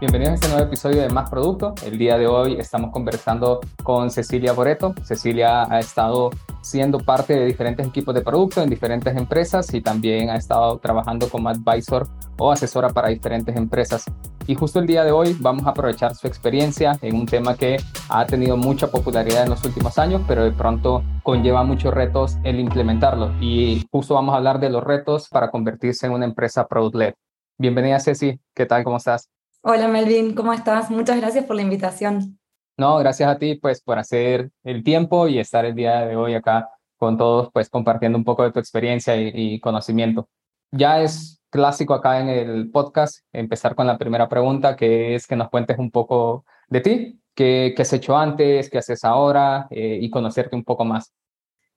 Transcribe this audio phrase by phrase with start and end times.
[0.00, 1.74] Bienvenidos a este nuevo episodio de Más Producto.
[1.84, 4.94] El día de hoy estamos conversando con Cecilia Boreto.
[5.04, 6.30] Cecilia ha estado
[6.62, 11.28] siendo parte de diferentes equipos de producto en diferentes empresas y también ha estado trabajando
[11.28, 14.04] como advisor o asesora para diferentes empresas.
[14.46, 17.76] Y justo el día de hoy vamos a aprovechar su experiencia en un tema que
[18.08, 22.58] ha tenido mucha popularidad en los últimos años, pero de pronto conlleva muchos retos el
[22.58, 23.32] implementarlo.
[23.38, 27.12] Y justo vamos a hablar de los retos para convertirse en una empresa product-led.
[27.60, 28.84] Bienvenida Ceci, ¿qué tal?
[28.84, 29.28] ¿Cómo estás?
[29.60, 30.90] Hola Melvin, ¿cómo estás?
[30.90, 32.40] Muchas gracias por la invitación.
[32.78, 36.32] No, gracias a ti pues por hacer el tiempo y estar el día de hoy
[36.32, 40.30] acá con todos pues compartiendo un poco de tu experiencia y, conocimiento.
[40.72, 45.36] Ya es clásico acá en el podcast empezar con la primera pregunta que es que
[45.36, 49.98] nos cuentes un poco de ti, qué, qué has hecho antes, qué haces ahora eh,
[50.00, 51.12] y conocerte un poco más.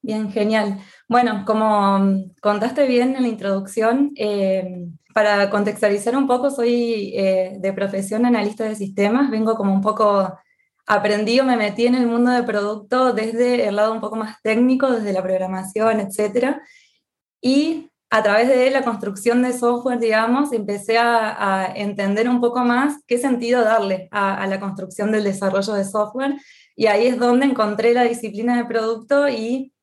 [0.03, 0.79] Bien, genial.
[1.07, 7.55] Bueno, como mm, contaste bien en la introducción, eh, para contextualizar un poco, soy eh,
[7.59, 10.37] de profesión analista de sistemas, vengo como un poco
[10.87, 14.91] aprendido, me metí en el mundo de producto desde el lado un poco más técnico,
[14.91, 16.57] desde la programación, etc.
[17.41, 22.97] Y a través de la construcción de software, digamos, empecé a, entender un poco más
[23.07, 26.35] qué sentido darle a, a la construcción del desarrollo de software.
[26.75, 29.73] Y ahí es donde encontré la disciplina de producto y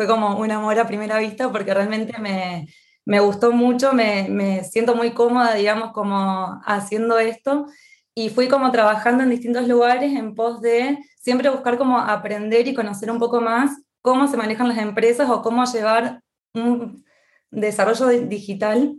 [0.00, 2.66] fue como un amor a primera vista porque realmente me,
[3.04, 7.66] me gustó mucho, me, me, siento muy cómoda, digamos, como haciendo esto
[8.14, 12.72] y fui como trabajando en distintos lugares en pos de siempre buscar como aprender y
[12.72, 16.22] conocer un poco más cómo se manejan las empresas o cómo llevar
[16.54, 17.04] un
[17.50, 18.96] desarrollo digital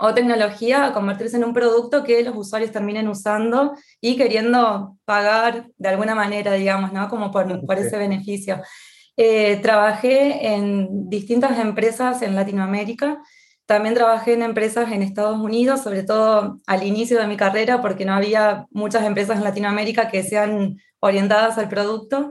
[0.00, 5.68] o tecnología a convertirse en un producto que los usuarios terminen usando y queriendo pagar
[5.76, 7.08] de alguna manera, digamos, ¿no?
[7.08, 8.60] Como por, por ese beneficio.
[9.20, 13.20] Eh, trabajé en distintas empresas en Latinoamérica,
[13.66, 18.04] también trabajé en empresas en Estados Unidos, sobre todo al inicio de mi carrera, porque
[18.04, 22.30] no había muchas empresas en Latinoamérica que sean orientadas al producto.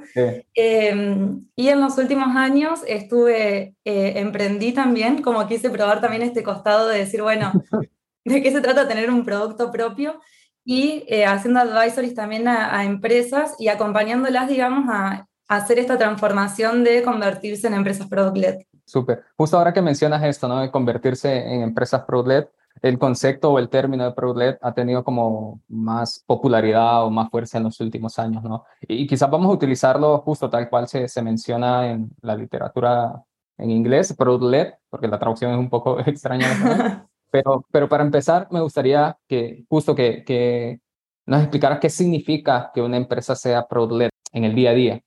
[0.54, 6.42] Em, y en los últimos años estuve, eh, emprendí también, como quise probar también este
[6.42, 7.52] costado de decir, bueno,
[8.26, 10.22] ¿de qué se trata tener un producto propio?
[10.64, 16.84] Y eh, haciendo advisories también a, a, empresas y acompañándolas, digamos, a hacer esta transformación
[16.84, 18.60] de convertirse en empresas product-led.
[18.86, 19.24] Súper.
[19.38, 20.60] Justo ahora que mencionas esto, ¿no?
[20.60, 22.48] De convertirse en empresas product-led,
[22.82, 27.58] el concepto o el término de product-led ha tenido como más popularidad o más fuerza
[27.58, 28.66] en los últimos años, ¿no?
[28.82, 33.24] Y, quizás vamos a utilizarlo justo tal cual se, se menciona en la literatura
[33.58, 36.48] en inglés, product-led, porque la traducción es un poco extraña.
[37.32, 40.80] pero, pero para empezar, me gustaría que justo que, que
[41.26, 45.02] nos explicaras qué significa que una empresa sea product-led en el día a día.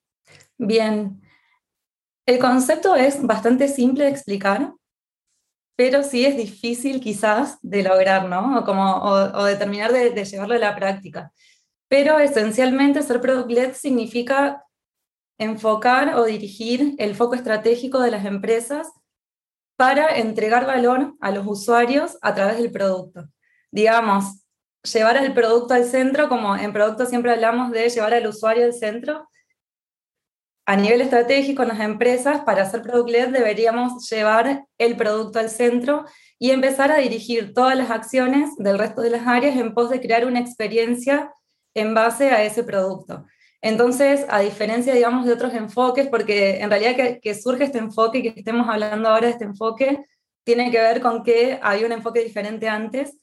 [0.63, 1.23] Bien,
[2.27, 4.75] el concepto es bastante simple de explicar,
[5.75, 8.59] pero sí es difícil quizás de lograr, ¿no?
[8.59, 11.33] O, como, o, de terminar de, llevarlo a la práctica.
[11.89, 14.63] Pero esencialmente ser product-led significa
[15.39, 18.87] enfocar o dirigir el foco estratégico de las empresas
[19.77, 23.31] para entregar valor a los usuarios a través del producto.
[23.71, 24.45] Digamos,
[24.83, 28.75] llevar el producto al centro, como en producto siempre hablamos de llevar al usuario al
[28.75, 29.30] centro,
[30.71, 35.51] a nivel estratégico en las empresas, para hacer product led deberíamos llevar el producto al
[35.51, 36.05] centro
[36.39, 40.01] y empezar a dirigir todas las acciones del resto de las áreas en pos de
[40.01, 41.35] crear una experiencia
[41.75, 43.27] en base a ese producto.
[43.61, 48.33] Entonces, a diferencia, digamos, de otros enfoques, porque en realidad que, surge este enfoque, que
[48.37, 50.05] estemos hablando ahora de este enfoque,
[50.45, 53.19] tiene que ver con que había un enfoque diferente antes,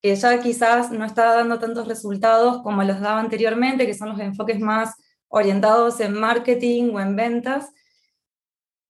[0.00, 4.20] que ya quizás no estaba dando tantos resultados como los daba anteriormente, que son los
[4.20, 4.94] enfoques más
[5.36, 7.72] orientados en marketing o en ventas.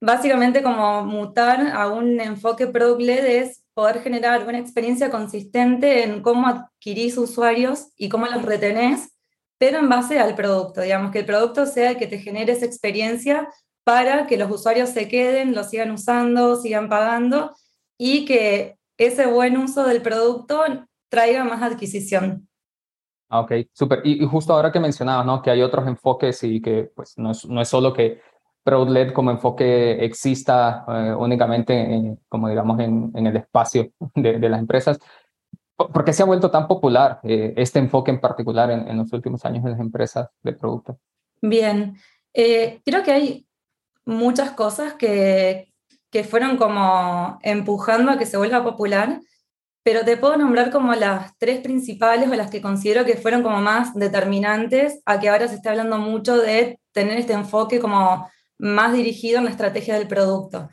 [0.00, 6.46] Básicamente como mutar a un enfoque product-led es poder generar una experiencia consistente en cómo
[6.46, 9.10] adquirís usuarios y cómo los retenés,
[9.58, 12.66] pero en base al producto, digamos, que el producto sea el que te genere esa
[12.66, 13.48] experiencia
[13.84, 17.54] para que los usuarios se queden, lo sigan usando, sigan pagando
[17.98, 20.62] y que ese buen uso del producto
[21.08, 22.48] traiga más adquisición.
[23.28, 24.02] Ah, ok, súper.
[24.04, 25.42] Y, justo ahora que mencionabas, ¿no?
[25.42, 28.20] Que hay otros enfoques y que pues no es, no es solo que
[28.62, 34.60] ProudLed como enfoque exista eh, únicamente, como digamos, en, en el espacio de, de, las
[34.60, 34.98] empresas.
[35.76, 39.12] ¿Por qué se ha vuelto tan popular eh, este enfoque en particular en, en, los
[39.12, 40.98] últimos años en las empresas de producto?
[41.42, 41.96] Bien,
[42.32, 43.46] eh, creo que hay
[44.04, 45.72] muchas cosas que,
[46.10, 49.20] que fueron como empujando a que se vuelva popular
[49.86, 53.60] pero te puedo nombrar como las tres principales o las que considero que fueron como
[53.60, 58.28] más determinantes a que ahora se esté hablando mucho de tener este enfoque como
[58.58, 60.68] más dirigido en la estrategia del producto.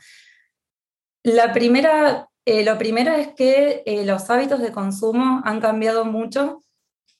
[1.22, 6.62] La primera Eh, lo primero es que eh, los hábitos de consumo han cambiado mucho.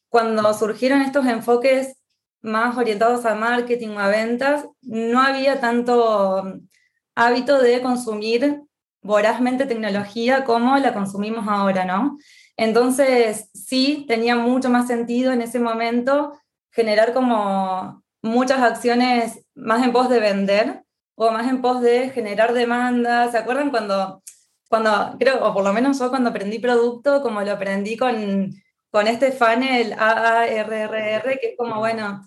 [0.09, 2.03] Cuando surgieron estos enfoques
[2.43, 6.69] más orientados a marketing o a ventas, no había tanto mm,
[7.15, 8.65] hábito de consumir
[9.05, 12.19] vorazmente tecnología como la consumimos ahora, ¿no?
[12.57, 16.33] Entonces, sí, tenía mucho más sentido en ese momento
[16.73, 20.83] generar como muchas acciones más en pos de vender
[21.17, 23.31] o más en pos de generar demanda.
[23.31, 24.23] ¿Se acuerdan cuando,
[24.69, 28.51] cuando creo, o por lo menos yo cuando aprendí producto, como lo aprendí con,
[28.91, 32.27] con este funnel AARRR, que es como, bueno,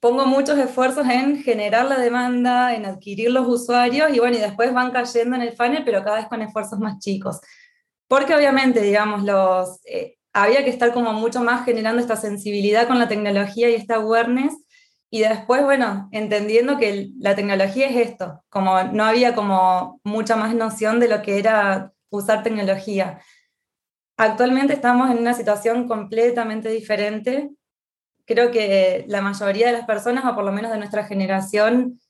[0.00, 4.72] pongo muchos esfuerzos en generar la demanda, en adquirir los usuarios y bueno, y después
[4.72, 7.40] van cayendo en el funnel, pero cada vez con esfuerzos más chicos.
[8.08, 12.98] Porque obviamente, digamos, los, eh, había que estar como mucho más generando esta sensibilidad con
[12.98, 14.54] la tecnología y esta awareness.
[15.10, 20.54] Y después, bueno, entendiendo que la tecnología es esto, como no había como mucha más
[20.54, 23.20] noción de lo que era usar tecnología.
[24.18, 27.50] Actualmente estamos en una situación completamente diferente.
[28.26, 32.00] Creo que la mayoría de las personas, o por lo menos de nuestra generación,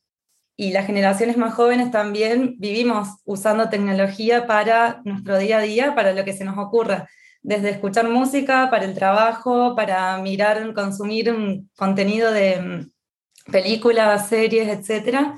[0.57, 6.15] y las generaciones más jóvenes también vivimos usando tecnología para nuestro día a día, para
[6.15, 7.09] lo que se nos ocurra,
[7.43, 11.35] desde escuchar música, para el trabajo, para mirar, consumir
[11.77, 15.35] contenido de mm, películas, series, etc.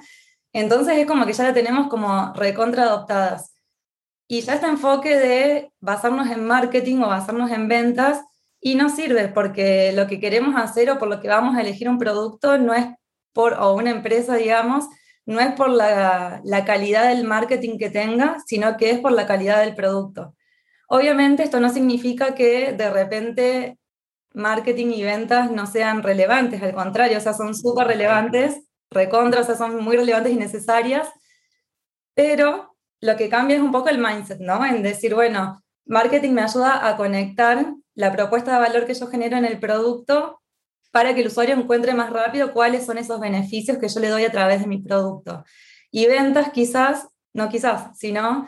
[0.52, 3.52] Entonces es como que ya la tenemos como recontra adoptadas.
[4.28, 8.22] Y ya este enfoque de basarnos en marketing o basarnos en ventas
[8.60, 11.88] y no sirve porque lo que queremos hacer o por lo que vamos a elegir
[11.88, 12.86] un producto no es
[13.32, 14.86] por, o una empresa, digamos,
[15.26, 19.60] no es por la, calidad del marketing que tenga, sino que es por la calidad
[19.60, 20.34] del producto.
[20.88, 23.78] Obviamente esto no significa que de repente
[24.32, 29.44] marketing y ventas no sean relevantes, al contrario, o sea, son súper relevantes, recontra, o
[29.44, 31.08] sea, son muy relevantes y necesarias,
[32.14, 34.64] pero lo que cambia es un poco el mindset, ¿no?
[34.64, 39.36] En decir, bueno, marketing me ayuda a conectar la propuesta de valor que yo genero
[39.36, 40.40] en el producto
[40.92, 44.24] para que el usuario encuentre más rápido cuáles son esos beneficios que yo le doy
[44.24, 45.42] a través de mi producto.
[45.90, 48.46] Y ventas quizás, no quizás, sino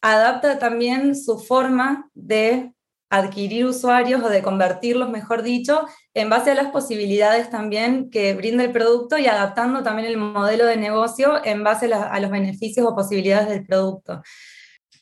[0.00, 2.72] adapta también su forma de
[3.10, 8.64] adquirir usuarios o de convertirlos, mejor dicho, en base a las posibilidades también que brinda
[8.64, 12.96] el producto y adaptando también el modelo de negocio en base a, los beneficios o
[12.96, 14.20] posibilidades del producto.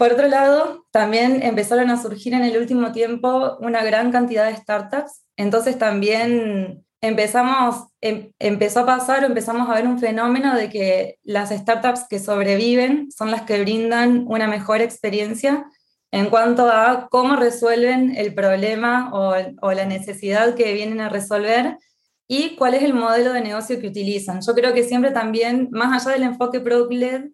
[0.00, 4.56] Por otro lado, también empezaron a surgir en el último tiempo una gran cantidad de
[4.56, 11.18] startups entonces también empezamos, em, empezó a pasar empezamos a ver un fenómeno de que
[11.22, 15.66] las startups que sobreviven son las que brindan una mejor experiencia
[16.10, 21.76] en cuanto a cómo resuelven el problema o, o la necesidad que vienen a resolver
[22.26, 24.40] y cuál es el modelo de negocio que utilizan.
[24.40, 27.30] Yo creo que siempre también, más allá del enfoque product-led,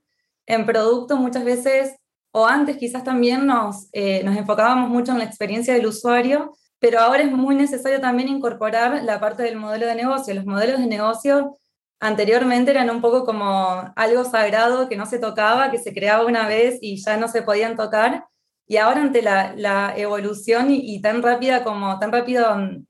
[0.47, 1.97] en producto muchas veces,
[2.39, 7.01] o antes quizás también nos, eh, nos enfocábamos mucho en la experiencia del usuario, pero
[7.01, 10.35] ahora es muy necesario también incorporar la parte del modelo de negocio.
[10.35, 11.57] Los modelos de negocio
[11.99, 16.47] anteriormente eran un poco como algo sagrado que no se tocaba, que se creaba una
[16.47, 18.27] vez y ya no se podían tocar.
[18.67, 22.85] Y ahora ante la, evolución y, tan rápida como tan rápida mm,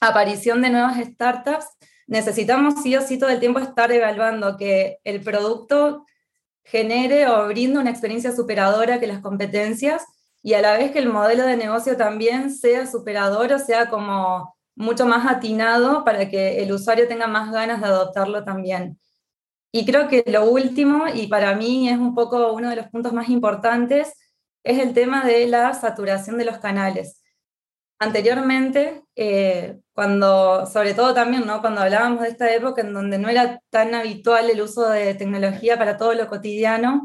[0.00, 1.66] aparición de nuevas startups,
[2.06, 6.06] necesitamos sí o sí todo el tiempo estar evaluando que el producto
[6.70, 10.04] genere o brinde una experiencia superadora que las competencias
[10.42, 14.54] y a la vez que el modelo de negocio también sea superador o sea como
[14.76, 18.98] mucho más atinado para que el usuario tenga más ganas de adoptarlo también.
[19.72, 23.12] Y creo que lo último, y para mí es un poco uno de los puntos
[23.12, 24.14] más importantes,
[24.62, 27.22] es el tema de la saturación de los canales.
[28.00, 31.60] Anteriormente, eh, cuando, sobre todo también, ¿no?
[31.60, 35.76] cuando hablábamos de esta época en donde no era tan habitual el uso de tecnología
[35.76, 37.02] para todo lo cotidiano,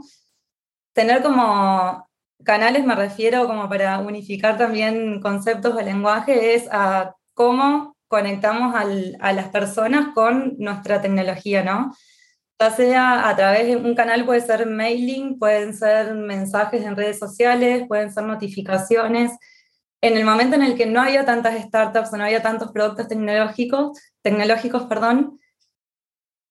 [0.93, 2.07] tener como
[2.43, 9.33] canales me refiero como para unificar también conceptos de lenguaje, es a cómo conectamos a
[9.33, 11.95] las personas con nuestra tecnología, ¿no?
[12.59, 17.17] Ya sea a través de un canal, puede ser mailing, pueden ser mensajes en redes
[17.17, 19.31] sociales, pueden ser notificaciones.
[20.03, 23.07] En el momento en el que no había tantas startups o no había tantos productos
[23.07, 25.39] tecnológicos, tecnológicos perdón,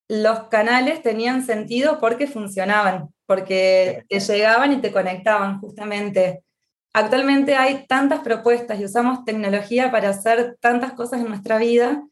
[0.08, 6.44] los canales tenían sentido porque funcionaban porque te llegaban y te conectaban justamente.
[6.92, 12.02] Actualmente hay tantas propuestas y usamos tecnología para hacer tantas cosas en nuestra vida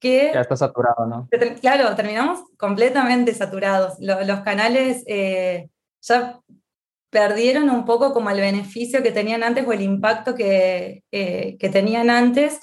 [0.00, 0.32] que...
[0.34, 1.28] Ya está saturado, ¿no?
[1.60, 3.94] Claro, terminamos completamente saturados.
[4.00, 5.68] Los, canales eh,
[6.00, 6.40] ya
[7.10, 11.68] perdieron un poco como el beneficio que tenían antes o el impacto que, eh, que
[11.68, 12.60] tenían antes.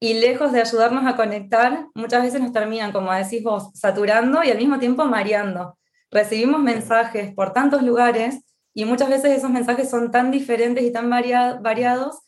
[0.00, 4.50] Y lejos de ayudarnos a conectar, muchas veces nos terminan, como decís vos, saturando y
[4.50, 5.78] al mismo tiempo mareando.
[6.10, 8.40] Recibimos mensajes por tantos lugares
[8.74, 12.20] y muchas veces esos mensajes son tan diferentes y tan variados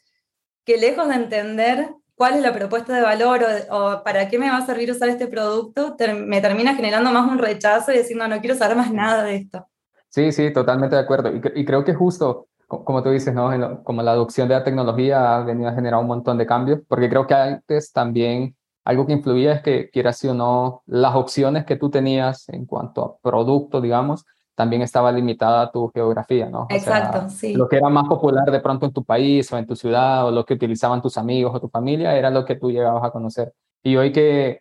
[0.64, 4.58] que lejos de entender cuál es la propuesta de valor o, para qué me va
[4.58, 8.56] a servir usar este producto, me termina generando más un rechazo y diciendo, no, quiero
[8.56, 9.66] saber más nada de esto.
[10.12, 11.30] Sí, sí, totalmente de acuerdo.
[11.34, 13.82] Y, creo que justo, como tú dices, ¿no?
[13.82, 17.08] como la adopción de la tecnología ha venido a generar un montón de cambios, porque
[17.08, 18.54] creo que antes también
[18.84, 23.04] algo que influía es que, quieras o no, las opciones que tú tenías en cuanto
[23.04, 26.66] a producto, digamos, también estaba limitada a tu geografía, ¿no?
[26.68, 27.54] Exacto, sí.
[27.54, 30.30] Lo que era más popular de pronto en tu país o en tu ciudad o
[30.30, 33.54] lo que utilizaban tus amigos o tu familia era lo que tú llegabas a conocer.
[33.82, 34.60] Y hoy que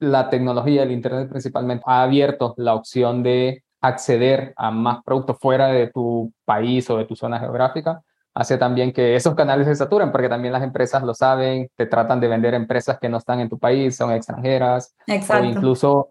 [0.00, 5.68] la tecnología, el Internet principalmente, ha abierto la opción de acceder a más productos fuera
[5.68, 8.02] de tu país o de tu zona geográfica,
[8.34, 12.20] hace también que esos canales se saturen, porque también las empresas lo saben, te tratan
[12.20, 15.46] de vender empresas que no están en tu país, son extranjeras, Exacto.
[15.46, 16.08] o incluso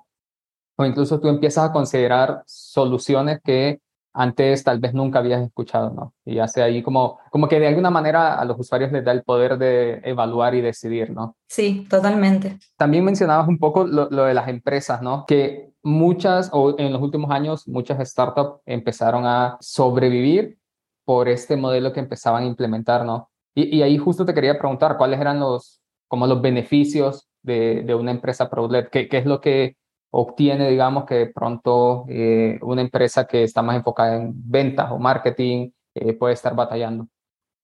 [0.75, 3.79] o incluso tú empiezas a considerar soluciones que
[4.13, 6.13] antes tal vez nunca habías escuchado, ¿no?
[6.23, 9.23] Y hace ahí como, como que de alguna manera a los usuarios les da el
[9.23, 11.35] poder de evaluar y decidir, ¿no?
[11.47, 12.59] Sí, totalmente.
[12.77, 15.25] También mencionabas un poco lo, de las empresas, ¿no?
[15.25, 20.57] Que muchas, o en los últimos años, muchas startups empezaron a sobrevivir
[21.05, 23.29] por este modelo que empezaban a implementar, ¿no?
[23.55, 28.11] Y, ahí justo te quería preguntar, ¿cuáles eran los, como los beneficios de, de una
[28.11, 28.87] empresa ProLed?
[28.87, 29.75] ¿Qué, ¿Qué es lo que
[30.11, 34.97] obtiene, digamos, que de pronto eh, una empresa que está más enfocada en ventas o
[34.97, 37.07] marketing eh, puede estar batallando?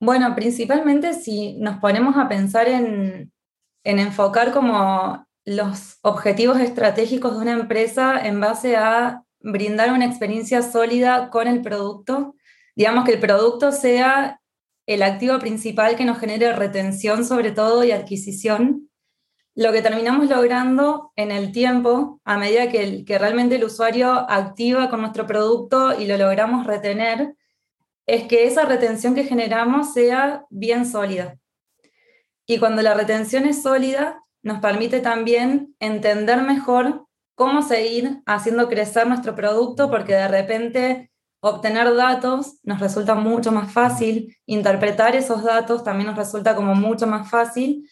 [0.02, 3.32] Bueno, principalmente si nos ponemos a pensar en,
[3.84, 10.62] en enfocar como los objetivos estratégicos de una empresa en base a brindar una experiencia
[10.62, 12.36] sólida con el producto,
[12.76, 14.40] digamos que el producto sea
[14.86, 18.92] el activo principal que nos genere retención sobre todo y adquisición,
[19.56, 25.02] lo que terminamos logrando en el tiempo, a medida que, realmente el usuario activa con
[25.02, 27.34] nuestro producto y lo logramos retener,
[28.06, 31.40] es que esa retención que generamos sea bien sólida.
[32.46, 37.06] Y cuando la retención es sólida, nos permite también entender mejor
[37.36, 43.72] cómo seguir haciendo crecer nuestro producto, porque de repente obtener datos nos resulta mucho más
[43.72, 47.90] fácil, interpretar esos datos también nos resulta como mucho más fácil.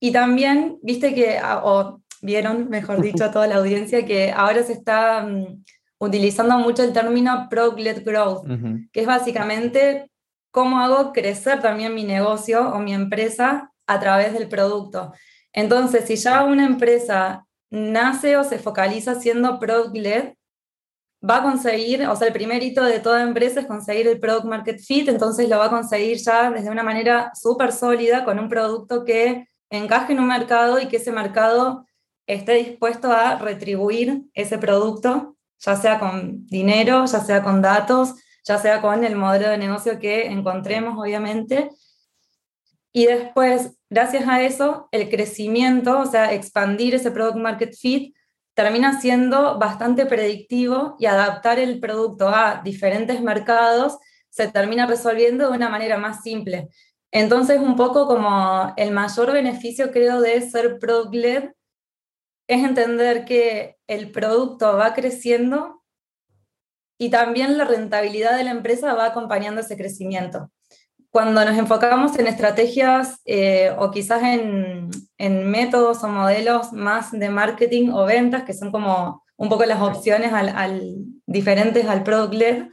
[0.00, 4.72] Y también, viste que, o vieron, mejor dicho, a toda la audiencia, que ahora se
[4.72, 5.62] está mm,
[5.98, 8.46] utilizando mucho el término Product-led Growth,
[8.92, 10.10] que es básicamente
[10.50, 15.12] cómo hago crecer también mi negocio o mi empresa a través del producto.
[15.52, 20.34] Entonces, si ya una empresa nace o se focaliza siendo product-led,
[21.28, 24.44] va a conseguir, o sea, el primer hito de toda empresa es conseguir el product
[24.44, 28.48] market fit, entonces lo va a conseguir ya desde una manera súper sólida con un
[28.48, 31.86] producto que encaje en un mercado y que ese mercado
[32.26, 38.58] esté dispuesto a retribuir ese producto, ya sea con dinero, ya sea con datos, ya
[38.58, 41.70] sea con el modelo de negocio que encontremos, obviamente.
[42.92, 48.14] Y después, gracias a eso, el crecimiento, o sea, expandir ese product market fit,
[48.54, 55.56] termina siendo bastante predictivo y adaptar el producto a diferentes mercados se termina resolviendo de
[55.56, 56.68] una manera más simple.
[57.10, 61.50] Entonces, un poco como el mayor beneficio, creo, de ser product-led
[62.48, 65.82] es entender que el producto va creciendo
[66.98, 70.50] y también la rentabilidad de la empresa va acompañando ese crecimiento.
[71.12, 74.88] Cuando nos enfocamos en estrategias eh, o quizás en,
[75.18, 80.32] métodos o modelos más de marketing o ventas, que son como un poco las opciones
[80.32, 80.80] al,
[81.26, 82.68] diferentes al product-led,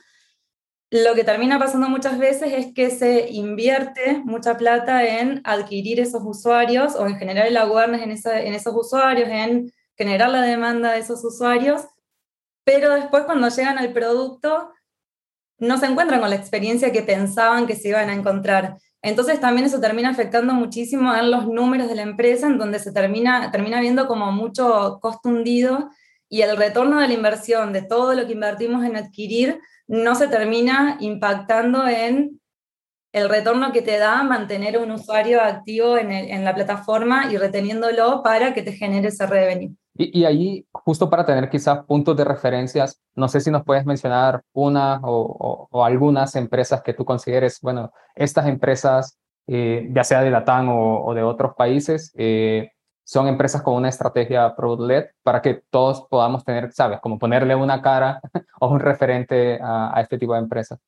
[0.90, 6.24] lo que termina pasando muchas veces es que se invierte mucha plata en adquirir esos
[6.24, 11.00] usuarios o en generar el awareness en, en esos usuarios, en generar la demanda de
[11.00, 11.82] esos usuarios,
[12.64, 14.72] pero después cuando llegan al producto
[15.60, 18.78] no se encuentran con la experiencia que pensaban que se iban a encontrar.
[19.02, 22.92] Entonces también eso termina afectando muchísimo en los números de la empresa, en donde se
[22.92, 25.90] termina, termina viendo como mucho costo hundido
[26.28, 30.28] y el retorno de la inversión, de todo lo que invertimos en adquirir, no se
[30.28, 32.40] termina impactando en
[33.12, 38.54] el retorno que te da mantener un usuario activo en, la plataforma y reteniéndolo para
[38.54, 39.76] que te genere ese revenue.
[40.02, 44.44] Y, ahí, justo para tener quizás puntos de referencias, no sé si nos puedes mencionar
[44.54, 50.70] una o, algunas empresas que tú consideres, bueno, estas empresas, eh, ya sea de Latam
[50.70, 52.72] o, de otros países, eh,
[53.04, 57.02] son empresas con una estrategia product-led para que todos podamos tener, ¿sabes?
[57.02, 58.22] Como ponerle una cara
[58.62, 60.80] o un referente a, este tipo de empresas.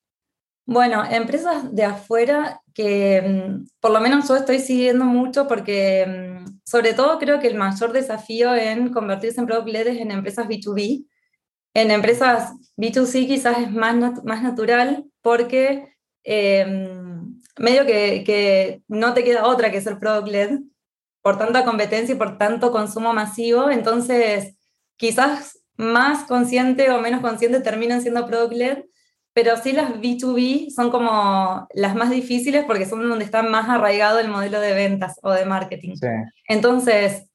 [0.64, 6.60] Bueno, empresas de afuera que mm, por lo menos yo estoy siguiendo mucho porque mm,
[6.64, 10.46] sobre todo creo que el mayor desafío en convertirse en product led es en empresas
[10.46, 11.06] B2B
[11.74, 19.24] En empresas B2C quizás es más, más natural porque em, medio que, que, no te
[19.24, 20.60] queda otra que ser product led
[21.22, 24.56] por tanta competencia y por tanto consumo masivo, entonces
[24.96, 28.84] quizás más consciente o menos consciente terminan siendo product led,
[29.32, 34.18] pero sí las B2B son como las más difíciles porque son donde está más arraigado
[34.18, 35.94] el modelo de ventas o de marketing.
[36.46, 37.30] Entonces,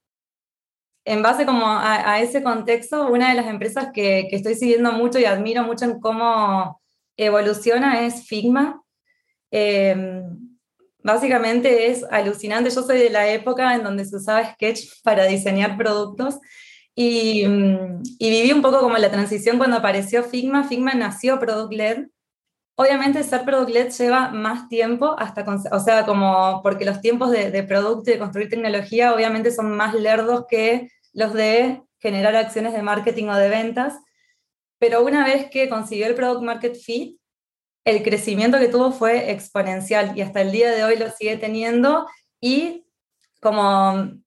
[1.06, 5.20] en base como a, ese contexto, una de las empresas que, que, estoy siguiendo mucho
[5.20, 6.82] y admiro mucho en cómo
[7.16, 8.82] evoluciona es Figma.
[9.50, 10.24] Em,
[11.02, 12.70] básicamente es alucinante.
[12.70, 16.40] Yo soy de la época en donde se usaba Sketch para diseñar productos
[17.00, 20.64] y, y, viví un poco como la transición cuando apareció Figma.
[20.64, 22.08] Figma nació Product Led.
[22.76, 27.52] Obviamente ser Product Led lleva más tiempo, hasta o sea, como porque los tiempos de,
[27.52, 32.74] de producto y de construir tecnología obviamente son más lerdos que los de generar acciones
[32.74, 33.94] de marketing o de ventas.
[34.80, 37.20] Pero una vez que consiguió el Product Market Fit,
[37.86, 42.08] el crecimiento que tuvo fue exponencial y hasta el día de hoy lo sigue teniendo
[42.42, 42.88] y
[43.40, 44.18] como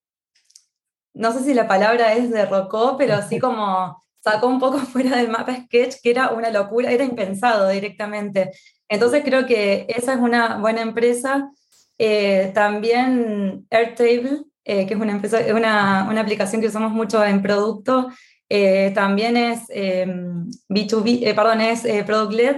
[1.20, 5.28] no sé si la palabra es derrocó, pero así como sacó un poco fuera del
[5.28, 8.50] mapa Sketch, que era una locura, era impensado directamente.
[8.88, 11.50] Entonces creo que esa es una buena empresa.
[11.98, 17.42] Eh, también Airtable, eh, que es una, empresa, una, una, aplicación que usamos mucho en
[17.42, 18.08] producto,
[18.48, 22.56] eh, también es B2B, perdón, es Product Led.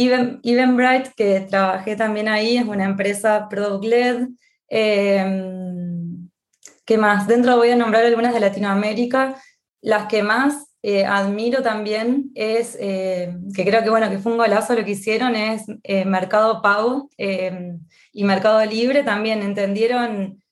[0.00, 4.28] Even, Eventbrite, que trabajé también ahí, es una empresa Product Led.
[6.88, 7.26] ¿Qué más?
[7.26, 9.34] Dentro voy a nombrar algunas de Latinoamérica.
[9.82, 14.38] Las que más eh, admiro también es, eh, que creo que bueno, que fue un
[14.38, 19.02] golazo lo que hicieron, es eh, Mercado Pago y Mercado Libre.
[19.02, 20.42] También entendieron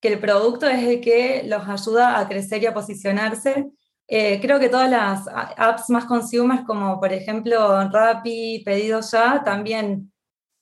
[0.00, 3.70] que el producto es el que los ayuda a crecer y a posicionarse.
[4.08, 10.10] creo que todas las apps más consumers, como por ejemplo Rappi, Pedido Ya, también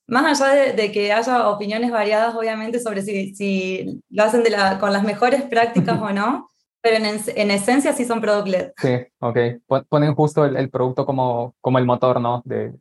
[0.06, 4.78] más allá de, que haya opiniones variadas, obviamente, sobre si, si lo hacen de la,
[4.78, 6.48] con las mejores prácticas o no,
[6.80, 8.72] pero en, en, esencia sí son product led.
[8.76, 9.38] Sí, ok.
[9.88, 12.42] Ponen justo el, el producto como, como el motor, ¿no?
[12.44, 12.74] De,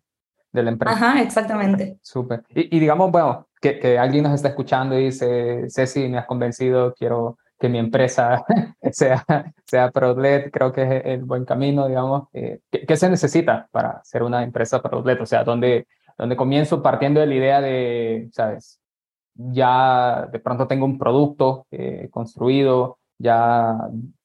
[0.51, 0.95] de la empresa.
[0.95, 1.97] Ajá, exactamente.
[2.01, 2.43] Súper.
[2.49, 6.25] Y, y, digamos, bueno, que, que, alguien nos está escuchando y dice, Ceci, me has
[6.25, 8.43] convencido, quiero que mi empresa
[8.91, 9.23] sea,
[9.65, 12.27] sea product led, creo que es el buen camino, digamos.
[12.33, 15.21] Eh, ¿qué, ¿qué, se necesita para ser una empresa product led?
[15.21, 18.79] O sea, ¿dónde donde comienzo partiendo de la idea de, ¿sabes?
[19.35, 23.77] Ya de pronto tengo un producto eh, construido, ya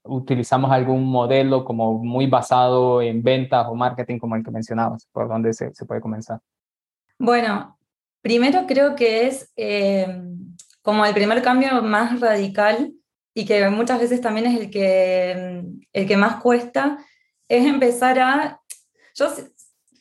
[0.03, 5.29] utilizamos algún modelo como muy basado en ventas o marketing como el que mencionabas, por
[5.29, 6.41] dónde se, puede comenzar.
[7.19, 7.79] Bueno,
[8.23, 10.23] primero creo que es eh,
[10.83, 12.93] como el primer cambio más radical
[13.35, 16.99] y que muchas veces también es el que, el que más cuesta,
[17.49, 18.61] es empezar a...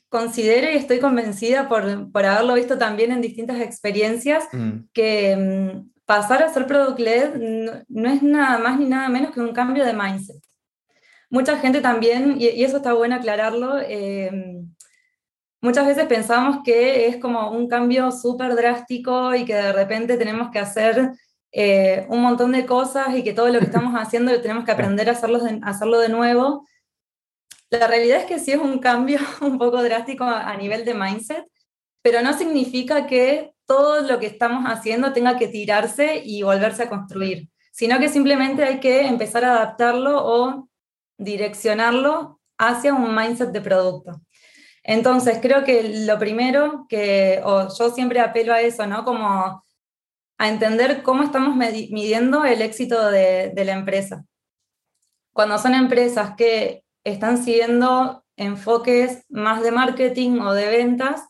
[0.10, 4.89] considero y estoy convencida por, por haberlo visto también en distintas experiencias, mm.
[4.93, 7.36] que mm, pasar a ser product led
[7.89, 10.41] no, es nada más ni nada menos que un cambio de mindset.
[11.30, 14.62] Mucha gente también, y, eso está bueno aclararlo, eh,
[15.62, 20.50] muchas veces pensamos que es como un cambio súper drástico y que de repente tenemos
[20.52, 21.12] que hacer
[21.52, 25.10] eh, un montón de cosas y que todo lo que estamos haciendo tenemos que aprender
[25.10, 26.65] a hacerlo de, hacerlo de nuevo.
[27.69, 31.45] La realidad es que sí es un cambio un poco drástico a nivel de mindset,
[32.01, 36.89] pero no significa que todo lo que estamos haciendo tenga que tirarse y volverse a
[36.89, 40.69] construir, sino que simplemente hay que empezar a adaptarlo o
[41.17, 44.21] direccionarlo hacia un mindset de producto.
[44.84, 49.03] Entonces, creo que lo primero que, o yo siempre apelo a eso, ¿no?
[49.03, 49.63] Como
[50.39, 54.23] a entender cómo estamos midiendo el éxito de, de la empresa.
[55.34, 61.24] Cuando son empresas que están siguiendo enfoques más de marketing o de ventas,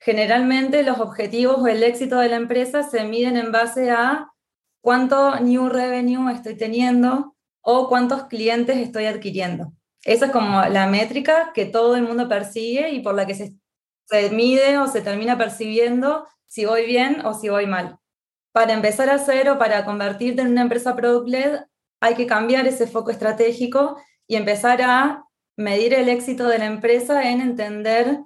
[0.00, 4.32] generalmente los objetivos o el éxito de la empresa se miden en base a
[4.80, 9.72] cuánto new revenue estoy teniendo o cuántos clientes estoy adquiriendo.
[10.04, 13.54] Esa es como la métrica que todo el mundo persigue y por la que se,
[14.06, 17.98] se mide o se termina percibiendo si voy bien o si voy mal.
[18.52, 21.60] Para empezar a hacer o para convertirte en una empresa product led,
[22.00, 25.24] hay que cambiar ese foco estratégico y empezar a
[25.56, 28.20] medir el éxito de la empresa en entender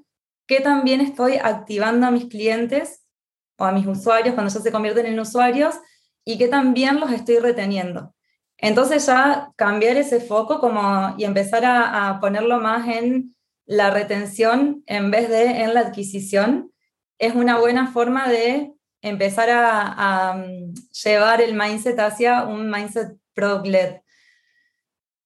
[0.47, 3.05] qué también estoy activando a mis clientes
[3.59, 5.75] o a mis usuarios cuando ya se convierten en usuarios
[6.25, 8.15] y qué también los estoy reteniendo.
[8.59, 13.35] Entonces ya cambiar ese foco como, y empezar a, ponerlo más en
[13.67, 16.73] la retención en vez de en la adquisición
[17.19, 23.19] es una buena forma de empezar a, a mm, llevar el mindset hacia un mindset
[23.35, 24.01] product-led.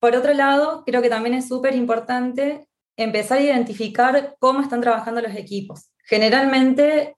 [0.01, 5.21] Por otro lado, creo que también es súper importante empezar a identificar cómo están trabajando
[5.21, 5.91] los equipos.
[6.05, 7.17] Generalmente,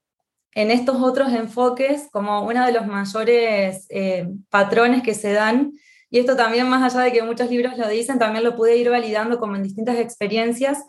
[0.54, 5.72] en estos otros enfoques, como uno de los mayores eh, patrones que se dan,
[6.10, 8.90] y esto también más allá de que muchos libros lo dicen, también lo pude ir
[8.90, 10.84] validando como en distintas experiencias,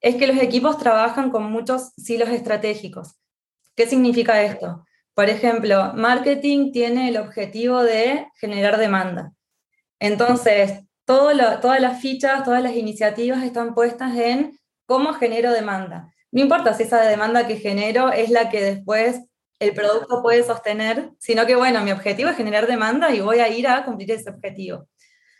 [0.00, 3.16] es que los equipos trabajan con muchos silos estratégicos.
[3.74, 4.84] ¿Qué significa esto?
[5.14, 9.32] Por ejemplo, marketing tiene el objetivo de generar demanda.
[9.98, 16.12] Entonces, todas las fichas, todas las iniciativas están puestas en cómo genero demanda.
[16.30, 19.22] No importa si esa demanda que genero es la que después
[19.58, 23.48] el producto puede sostener, sino que, bueno, mi objetivo es generar demanda y voy a
[23.48, 24.86] ir a cumplir ese objetivo.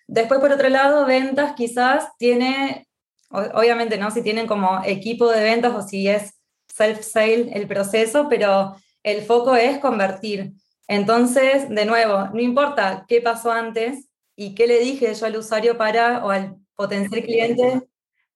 [0.07, 2.89] Después, por otro lado, ventas quizás tiene,
[3.29, 4.11] obviamente, ¿no?
[4.11, 6.33] Si tienen como equipo de ventas o si es
[6.73, 10.53] self-sale el proceso, pero el foco es convertir.
[10.89, 14.06] Entonces, de nuevo, no importa qué pasó antes,
[14.37, 17.83] y qué le dije yo al usuario para, o al potencial cliente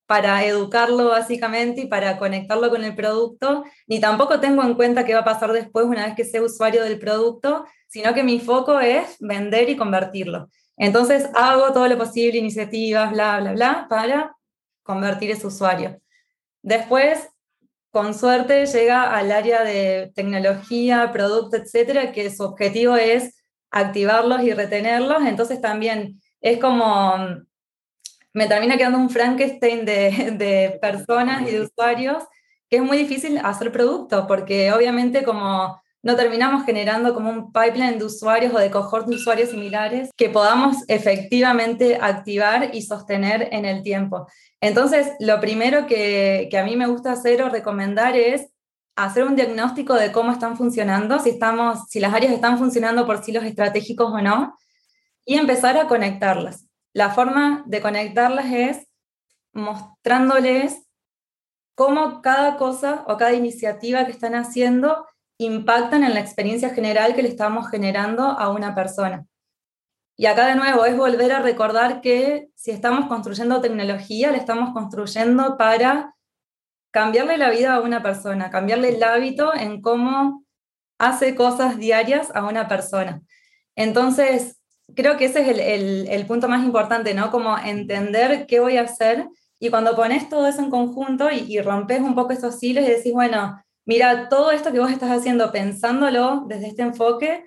[0.07, 5.15] para educarlo básicamente y para conectarlo con el producto, ni tampoco tengo en cuenta qué
[5.15, 8.81] va a pasar después una vez que sea usuario del producto, sino que mi foco
[8.81, 10.49] es vender y convertirlo.
[10.77, 14.37] Entonces hago todo lo posible, iniciativas, bla, bla, bla, para
[14.83, 16.01] convertir ese usuario.
[16.61, 17.29] Después,
[17.93, 23.40] con suerte, llega al área de tecnología, producto, etcétera, que su objetivo es
[23.71, 27.15] activarlos y retenerlos, entonces también es como,
[28.33, 32.25] me termina quedando un Frankenstein de, personas y de usuarios
[32.69, 37.99] que es muy difícil hacer producto, porque obviamente como no terminamos generando como un pipeline
[37.99, 43.65] de usuarios o de cohort de usuarios similares que podamos efectivamente activar y sostener en
[43.67, 44.27] el tiempo.
[44.61, 48.51] Entonces, lo primero que, que a mí me gusta hacer o recomendar es
[49.05, 53.23] hacer un diagnóstico de cómo están funcionando, si, estamos, si las áreas están funcionando por
[53.25, 54.57] silos estratégicos o no,
[55.25, 56.67] y empezar a conectarlas.
[56.93, 58.87] La forma de conectarlas es
[59.53, 60.87] mostrándoles
[61.75, 65.07] cómo cada cosa o cada iniciativa que están haciendo
[65.39, 69.25] impactan en la experiencia general que le estamos generando a una persona.
[70.17, 74.75] Y acá de nuevo es volver a recordar que si estamos construyendo tecnología, la estamos
[74.75, 76.15] construyendo para
[76.91, 80.45] cambiarle la vida a una persona, cambiarle el hábito en cómo
[80.99, 83.23] hace cosas diarias a una persona.
[83.77, 84.61] Entonces,
[84.95, 87.31] creo que ese es el, punto más importante, ¿no?
[87.31, 91.61] Como entender qué voy a hacer y cuando pones todo eso en conjunto y, y
[91.61, 95.53] rompes un poco esos hilos y decís, bueno, mira, todo esto que vos estás haciendo
[95.53, 97.47] pensándolo desde este enfoque,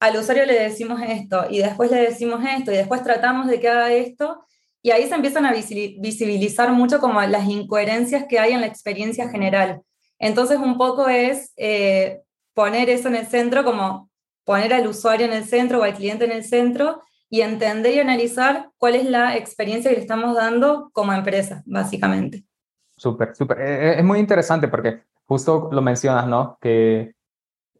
[0.00, 3.68] al usuario le decimos esto y después le decimos esto y después tratamos de que
[3.68, 4.44] haga esto
[4.86, 9.28] y ahí se empiezan a visibilizar mucho como las incoherencias que hay en la experiencia
[9.28, 9.82] general.
[10.16, 12.20] Entonces un poco es eh,
[12.54, 14.08] poner eso en el centro, como
[14.44, 17.98] poner al usuario en el centro o al cliente en el centro y entender y
[17.98, 22.44] analizar cuál es la experiencia que le estamos dando como empresa, básicamente.
[22.96, 23.60] Súper, súper.
[23.60, 26.58] Eh, eh, es muy interesante porque justo lo mencionas, ¿no?
[26.60, 27.12] Que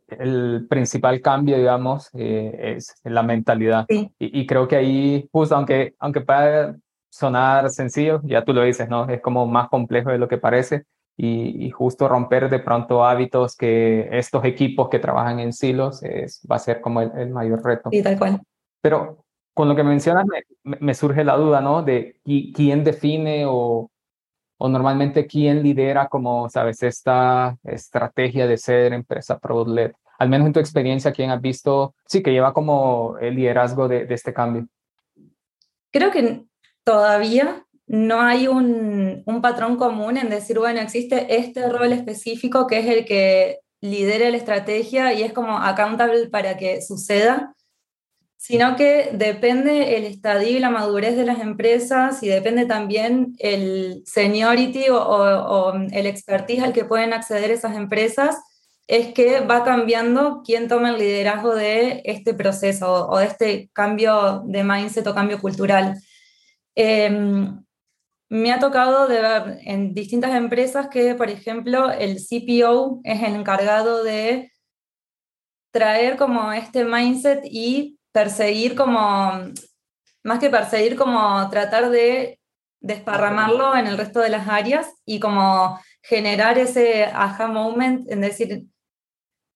[0.08, 3.86] el principal cambio, digamos, es la mentalidad.
[3.88, 6.76] Y, y, creo que ahí, justo aunque, aunque pueda
[7.08, 9.08] sonar sencillo, ya tú lo dices, ¿no?
[9.08, 10.84] Es como más complejo de lo que parece
[11.16, 16.56] y, justo romper de pronto hábitos que estos equipos que trabajan en silos es, va
[16.56, 17.88] a ser como el, mayor reto.
[17.90, 18.40] Sí, tal cual.
[18.82, 21.82] Pero con lo que mencionas me, me surge la duda, ¿no?
[21.82, 23.90] De quién define o,
[24.58, 29.92] o normalmente quién lidera como, sabes, esta estrategia de ser empresa product-led.
[30.18, 34.06] Al menos en tu experiencia, ¿quién has visto, sí, que lleva como el liderazgo de,
[34.06, 34.66] de este cambio?
[35.90, 36.44] Creo que
[36.86, 42.86] todavía no hay un, patrón común en decir, bueno, existe este rol específico que es
[42.86, 47.54] el que lidera la estrategia y es como accountable para que suceda,
[48.36, 54.02] sino que depende el estadio y la madurez de las empresas y depende también el
[54.06, 58.36] seniority o, el expertise al que pueden acceder esas empresas,
[58.86, 64.42] es que va cambiando quién toma el liderazgo de este proceso o de este cambio
[64.46, 65.96] de mindset o cambio cultural.
[66.76, 67.64] Em,
[68.28, 74.04] me ha tocado ver en distintas empresas que, por ejemplo, el CPO es el encargado
[74.04, 74.52] de
[75.72, 79.32] traer como este mindset y perseguir como,
[80.22, 82.40] más que perseguir, como tratar de
[82.80, 88.66] desparramarlo en el resto de las áreas y como generar ese aha moment en decir,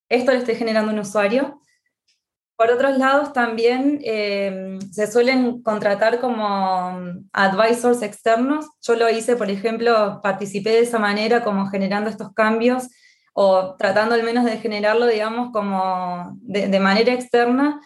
[0.09, 1.61] esto le estoy generando un usuario
[2.61, 6.95] por otros lados, también eh, se suelen contratar como
[7.33, 8.67] advisors externos.
[8.83, 12.87] Yo lo hice, por ejemplo, participé de esa manera, como generando estos cambios
[13.33, 17.81] o tratando al menos de generarlo, digamos, como de, manera externa.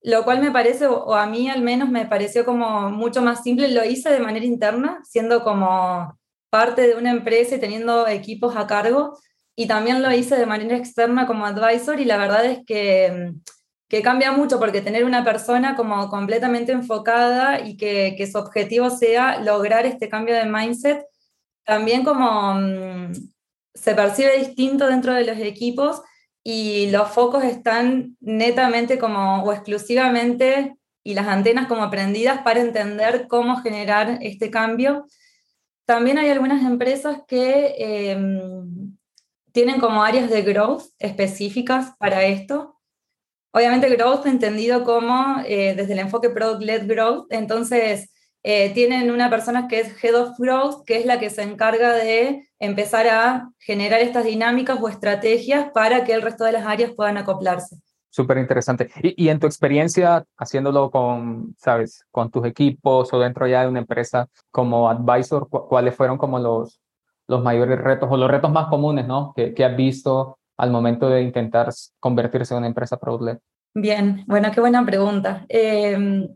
[0.00, 3.68] lo cual me parece, o a mí al menos me pareció como mucho más simple,
[3.68, 8.66] lo hice de manera interna, siendo como parte de una empresa y teniendo equipos a
[8.66, 9.18] cargo,
[9.54, 13.34] y también lo hice de manera externa como advisor, y la verdad es que,
[13.94, 19.38] que cambia mucho porque tener una persona como completamente enfocada y que, su objetivo sea
[19.38, 21.06] lograr este cambio de mindset,
[21.62, 23.12] también como mm,
[23.72, 26.02] se percibe distinto dentro de los equipos
[26.42, 33.28] y los focos están netamente como o exclusivamente y las antenas como prendidas para entender
[33.28, 35.06] cómo generar este cambio.
[35.86, 38.96] También hay algunas empresas que em,
[39.52, 42.73] tienen como áreas de growth específicas para esto.
[43.56, 48.10] Obviamente growth entendido como eh, desde el enfoque product-led growth, entonces
[48.42, 51.92] eh, tienen una persona que es Head of Growth, que es la que se encarga
[51.92, 56.90] de empezar a generar estas dinámicas o estrategias para que el resto de las áreas
[56.96, 57.76] puedan acoplarse.
[58.10, 58.90] Súper interesante.
[59.00, 63.80] Y, en tu experiencia haciéndolo con, sabes, con tus equipos o dentro ya de una
[63.80, 66.80] empresa como advisor, ¿cuáles fueron como los,
[67.28, 69.32] los mayores retos o los retos más comunes, ¿no?
[69.36, 73.42] Que, que has visto al momento de intentar convertirse en una empresa product
[73.76, 75.44] Bien, bueno, qué buena pregunta.
[75.48, 76.28] Eh,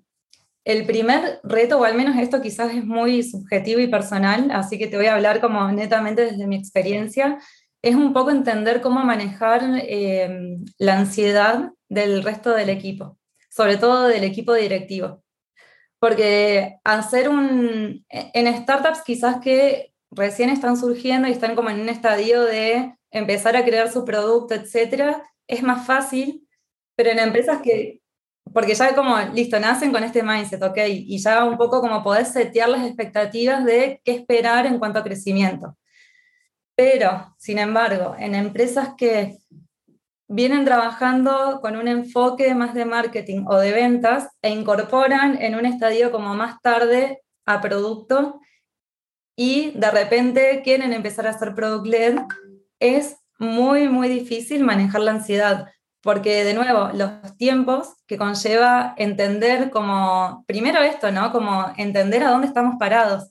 [0.64, 4.88] el primer reto, o al menos esto quizás es muy subjetivo y personal, así que
[4.88, 7.38] te voy a hablar como netamente desde mi experiencia,
[7.80, 13.18] es un poco entender cómo manejar em, la ansiedad del resto del equipo,
[13.50, 15.22] sobre todo del equipo directivo.
[16.00, 18.04] Porque hacer un...
[18.08, 23.56] En startups quizás que recién están surgiendo y están como en un estadio de empezar
[23.56, 26.46] a crear su producto, etcétera, es más fácil,
[26.94, 28.02] pero en empresas que
[28.52, 30.78] porque ya como, listo, nacen con este mindset, ¿ok?
[30.88, 35.04] Y ya un poco como poder setear las expectativas de qué esperar en cuanto a
[35.04, 35.76] crecimiento.
[36.74, 39.38] Pero, sin embargo, en empresas que
[40.28, 45.66] vienen trabajando con un enfoque más de marketing o de ventas e incorporan en un
[45.66, 48.40] estadio como más tarde a producto
[49.34, 52.18] y de repente quieren empezar a hacer product led,
[52.80, 55.68] es muy, muy difícil manejar la ansiedad
[56.02, 61.32] porque de nuevo, los tiempos que conlleva entender como, primero esto, ¿no?
[61.32, 63.30] Como entender a dónde estamos parados.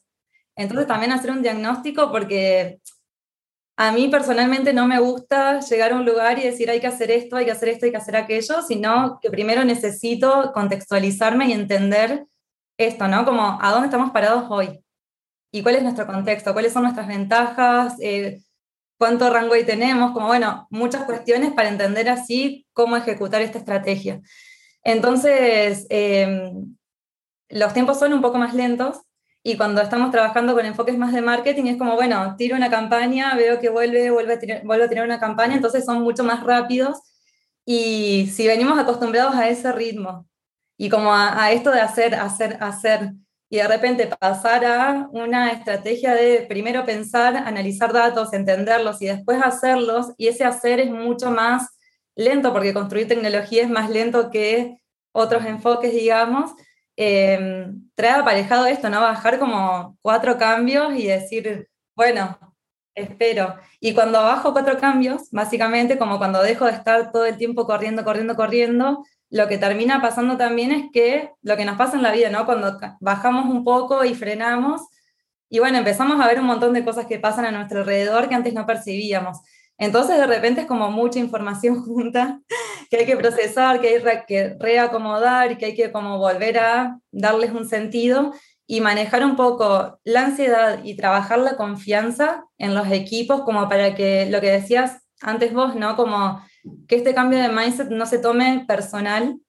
[0.55, 2.79] Entonces también hacer un diagnóstico porque
[3.77, 7.12] a mí personalmente no me gusta llegar a un lugar y decir hay que hacer
[7.12, 11.53] esto, hay que hacer esto, hay que hacer aquello, sino que primero necesito contextualizarme y
[11.53, 12.25] entender
[12.77, 13.23] esto, ¿no?
[13.23, 14.83] Como a dónde estamos parados hoy
[15.51, 18.41] y cuál es nuestro contexto, cuáles son nuestras ventajas, eh,
[18.97, 24.21] cuánto rango ahí tenemos, como bueno, muchas cuestiones para entender así cómo ejecutar esta estrategia.
[24.83, 26.75] Entonces, em,
[27.49, 29.01] los tiempos son un poco más lentos
[29.43, 33.36] y cuando estamos trabajando con enfoques más de marketing es como, bueno, tiro una campaña,
[33.36, 36.43] veo que vuelve, vuelve a, tirar, vuelve a tirar una campaña, entonces son mucho más
[36.43, 36.99] rápidos
[37.65, 40.27] y si venimos acostumbrados a ese ritmo
[40.77, 43.13] y como a, a esto de hacer, hacer, hacer,
[43.49, 49.41] y de repente pasar a una estrategia de primero pensar, analizar datos, entenderlos y después
[49.41, 51.77] hacerlos, y ese hacer es mucho más
[52.15, 54.81] lento porque construir tecnología es más lento que
[55.13, 56.51] otros enfoques, digamos,
[56.97, 59.01] eh, trae aparejado esto, ¿no?
[59.01, 62.38] Bajar como cuatro cambios y decir, bueno,
[62.95, 63.55] espero.
[63.79, 68.03] Y cuando bajo cuatro cambios, básicamente como cuando dejo de estar todo el tiempo corriendo,
[68.03, 72.11] corriendo, corriendo, lo que termina pasando también es que lo que nos pasa en la
[72.11, 72.45] vida, ¿no?
[72.45, 74.81] Cuando bajamos un poco y frenamos,
[75.49, 78.35] y bueno, empezamos a ver un montón de cosas que pasan a nuestro alrededor que
[78.35, 79.39] antes no percibíamos.
[79.77, 82.41] Entonces, de repente es como mucha información junta
[82.89, 87.51] que hay que procesar, que hay que reacomodar que hay que como volver a darles
[87.51, 88.33] un sentido
[88.65, 93.95] y manejar un poco la ansiedad y trabajar la confianza en los equipos como para
[93.95, 95.95] que lo que decías antes vos, ¿no?
[95.95, 96.41] Como
[96.88, 99.39] que este cambio de mindset no se tome personal,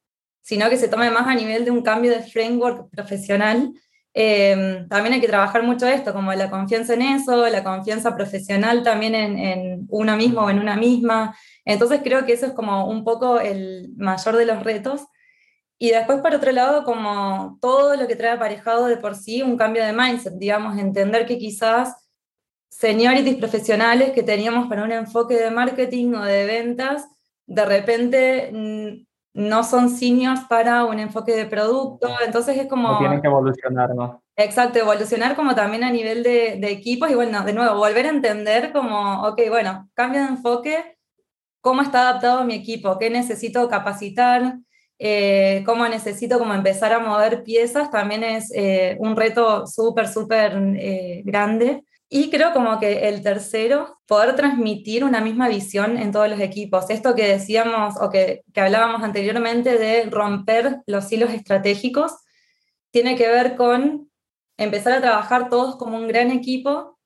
[0.42, 3.72] sino que se tome más a nivel de un cambio de framework profesional.
[4.14, 8.82] Em, también hay que trabajar mucho esto, como la confianza en eso, la confianza profesional
[8.82, 11.36] también en, en uno mismo o en una misma.
[11.64, 15.02] Entonces creo que eso es como un poco el mayor de los retos.
[15.78, 19.56] Y después, por otro lado, como todo lo que trae aparejado de por sí un
[19.56, 22.07] cambio de mindset, digamos, entender que quizás
[22.68, 27.08] seniorities profesionales que teníamos para un enfoque de marketing o de ventas,
[27.46, 32.98] de repente mm, no son seniors para un enfoque de producto, entonces es como...
[32.98, 34.22] tienen que evolucionar, ¿no?
[34.36, 38.10] Exacto, evolucionar como también a nivel de, de, equipos y bueno, de nuevo, volver a
[38.10, 40.98] entender como, ok, bueno, cambio de enfoque,
[41.60, 44.58] cómo está adaptado mi equipo, qué necesito capacitar,
[44.98, 50.52] eh, cómo necesito como empezar a mover piezas, también es eh, un reto súper, súper
[50.76, 56.28] eh, grande Y creo como que el tercero, poder transmitir una misma visión en todos
[56.28, 56.88] los equipos.
[56.88, 62.12] Esto que decíamos o que, que hablábamos anteriormente de romper los hilos estratégicos,
[62.90, 64.10] tiene que ver con
[64.56, 66.98] empezar a trabajar todos como un gran equipo,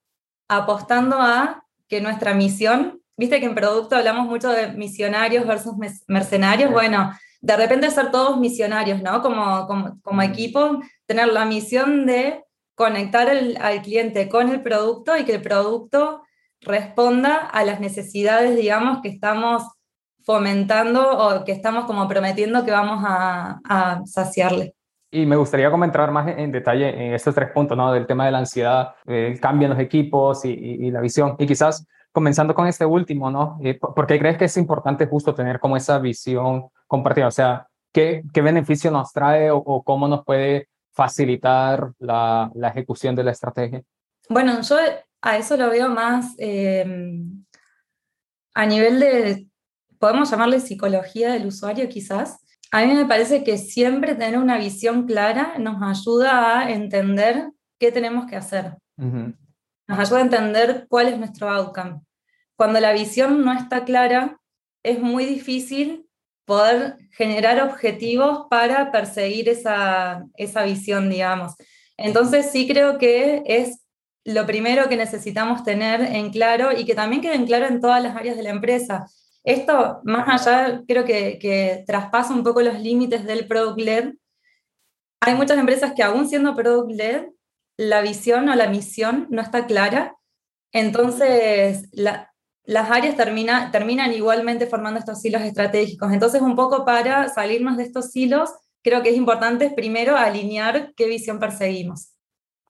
[0.48, 5.74] apostando a que nuestra misión, viste que en producto hablamos mucho de misionarios versus
[6.06, 9.20] mercenarios, bueno, de repente ser todos misionarios, ¿no?
[9.20, 12.44] Como, como, como equipo, tener la misión de
[12.82, 16.24] conectar al cliente con el producto y que el producto
[16.60, 19.62] responda a las necesidades, digamos, que estamos
[20.24, 24.74] fomentando o que estamos como prometiendo que vamos a, saciarle.
[25.12, 27.92] Y me gustaría comentar más en detalle en estos tres puntos, ¿no?
[27.92, 31.36] Del tema de la ansiedad, el cambio en los equipos y, la visión.
[31.38, 33.60] Y quizás comenzando con este último, ¿no?
[33.62, 37.28] Eh, ¿Por qué crees que es importante justo tener como esa visión compartida?
[37.28, 43.14] O sea, ¿qué, qué beneficio nos trae o cómo nos puede facilitar la, la, ejecución
[43.16, 43.82] de la estrategia?
[44.28, 44.76] Bueno, yo
[45.22, 46.84] a eso lo veo más eh,
[48.54, 49.48] a nivel de,
[49.98, 52.38] podemos llamarle psicología del usuario quizás.
[52.70, 57.92] A mí me parece que siempre tener una visión clara nos ayuda a entender qué
[57.92, 58.76] tenemos que hacer.
[58.96, 62.00] Nos ayuda a entender cuál es nuestro outcome.
[62.56, 64.40] Cuando la visión no está clara,
[64.82, 66.06] es muy difícil
[66.44, 71.54] poder generar objetivos para perseguir esa, esa visión, digamos.
[71.96, 73.82] Entonces sí creo que es
[74.24, 78.02] lo primero que necesitamos tener en claro y que también quede en claro en todas
[78.02, 79.06] las áreas de la empresa.
[79.44, 84.12] Esto, más allá, creo que, que traspasa un poco los límites del product led.
[85.20, 87.26] Hay muchas empresas que aún siendo product led,
[87.76, 90.16] la visión o la misión no está clara.
[90.72, 92.31] Entonces, la,
[92.64, 96.12] las áreas termina, terminan igualmente formando estos hilos estratégicos.
[96.12, 98.50] Entonces, un poco para salirnos de estos hilos,
[98.82, 102.12] creo que es importante primero alinear qué visión perseguimos.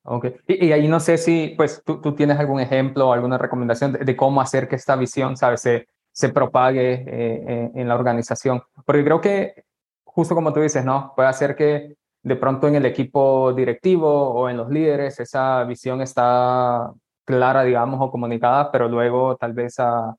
[0.05, 3.93] Ok, y, ahí no sé si, pues, tú, tú tienes algún ejemplo o alguna recomendación
[3.93, 8.63] de, cómo hacer que esta visión, ¿sabes?, se, se propague eh, eh, en la organización.
[8.85, 9.65] Porque creo que,
[10.05, 11.13] justo como tú dices, ¿no?
[11.15, 16.03] Puede hacer que de pronto en el equipo directivo o en los líderes esa visión
[16.03, 16.93] está
[17.37, 20.15] clara, digamos, o comunicada, pero luego tal vez a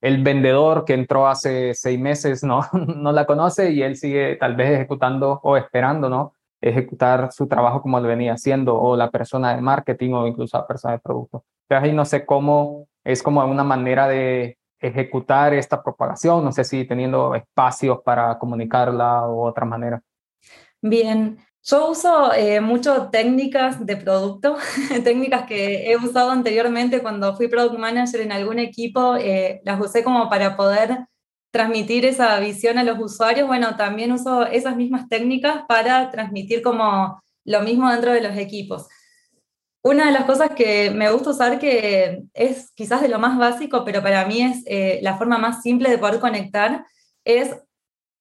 [0.00, 4.56] el vendedor que entró hace seis meses no, no la conoce y él sigue tal
[4.56, 6.32] vez ejecutando o esperando, ¿no?
[6.60, 10.66] Ejecutar su trabajo como lo venía haciendo, o la persona de marketing o incluso la
[10.66, 11.44] persona de producto.
[11.68, 16.64] Entonces ahí no sé cómo, es como una manera de ejecutar esta propagación, no sé
[16.64, 20.00] si teniendo espacios para comunicarla o otra manera.
[20.82, 24.56] Bien, yo uso eh, mucho técnicas de producto,
[25.04, 30.04] técnicas que he usado anteriormente cuando fui product manager en algún equipo, eh, las usé
[30.04, 31.06] como para poder
[31.50, 33.46] transmitir esa visión a los usuarios.
[33.46, 38.88] Bueno, también uso esas mismas técnicas para transmitir como lo mismo dentro de los equipos.
[39.82, 43.84] Una de las cosas que me gusta usar, que es quizás de lo más básico,
[43.84, 46.84] pero para mí es eh, la forma más simple de poder conectar,
[47.24, 47.54] es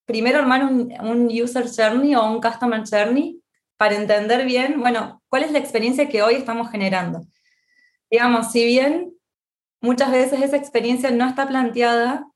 [0.06, 3.42] primero armar un, user journey o un customer journey
[3.78, 7.22] para entender bien, bueno, cuál es la experiencia que hoy estamos generando.
[8.10, 9.14] Digamos, si bien
[9.82, 12.28] muchas veces esa experiencia no está planteada,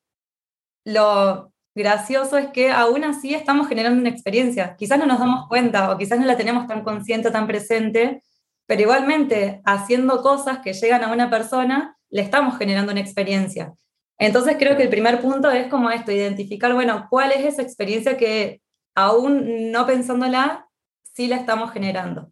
[0.83, 4.75] lo gracioso es que aún así estamos generando una experiencia.
[4.75, 8.23] Quizás no nos damos cuenta o quizás no la tenemos tan consciente, tan presente,
[8.65, 13.73] pero igualmente haciendo cosas que llegan a una persona, le estamos generando una experiencia.
[14.17, 18.17] Entonces creo que el primer punto es como esto, identificar, bueno, cuál es esa experiencia
[18.17, 18.61] que
[18.95, 20.67] aún no pensándola,
[21.13, 22.31] sí la estamos generando.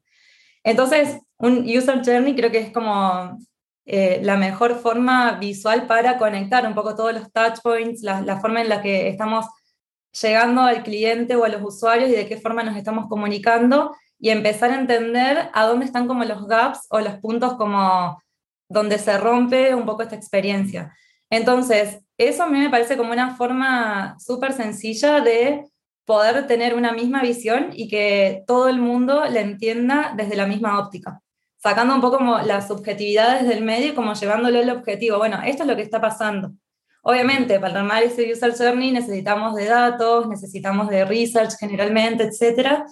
[0.64, 3.38] Entonces, un user journey creo que es como
[3.86, 8.40] eh, la mejor forma visual para conectar un poco todos los touch points, la, la
[8.40, 9.46] forma en la que estamos
[10.22, 14.30] llegando al cliente o a los usuarios y de qué forma nos estamos comunicando y
[14.30, 18.20] empezar a entender a dónde están como los gaps o los puntos como
[18.68, 20.96] donde se rompe un poco esta experiencia.
[21.30, 25.66] Entonces, eso a mí me parece como una forma súper sencilla de
[26.06, 30.80] poder tener una misma visión y que todo el mundo la entienda desde la misma
[30.80, 31.22] óptica,
[31.58, 35.18] sacando un poco como las subjetividades del medio y como llevándolo al objetivo.
[35.18, 36.52] Bueno, esto es lo que está pasando.
[37.02, 42.86] Obviamente, para armar ese user journey necesitamos de datos, necesitamos de research generalmente, etcétera,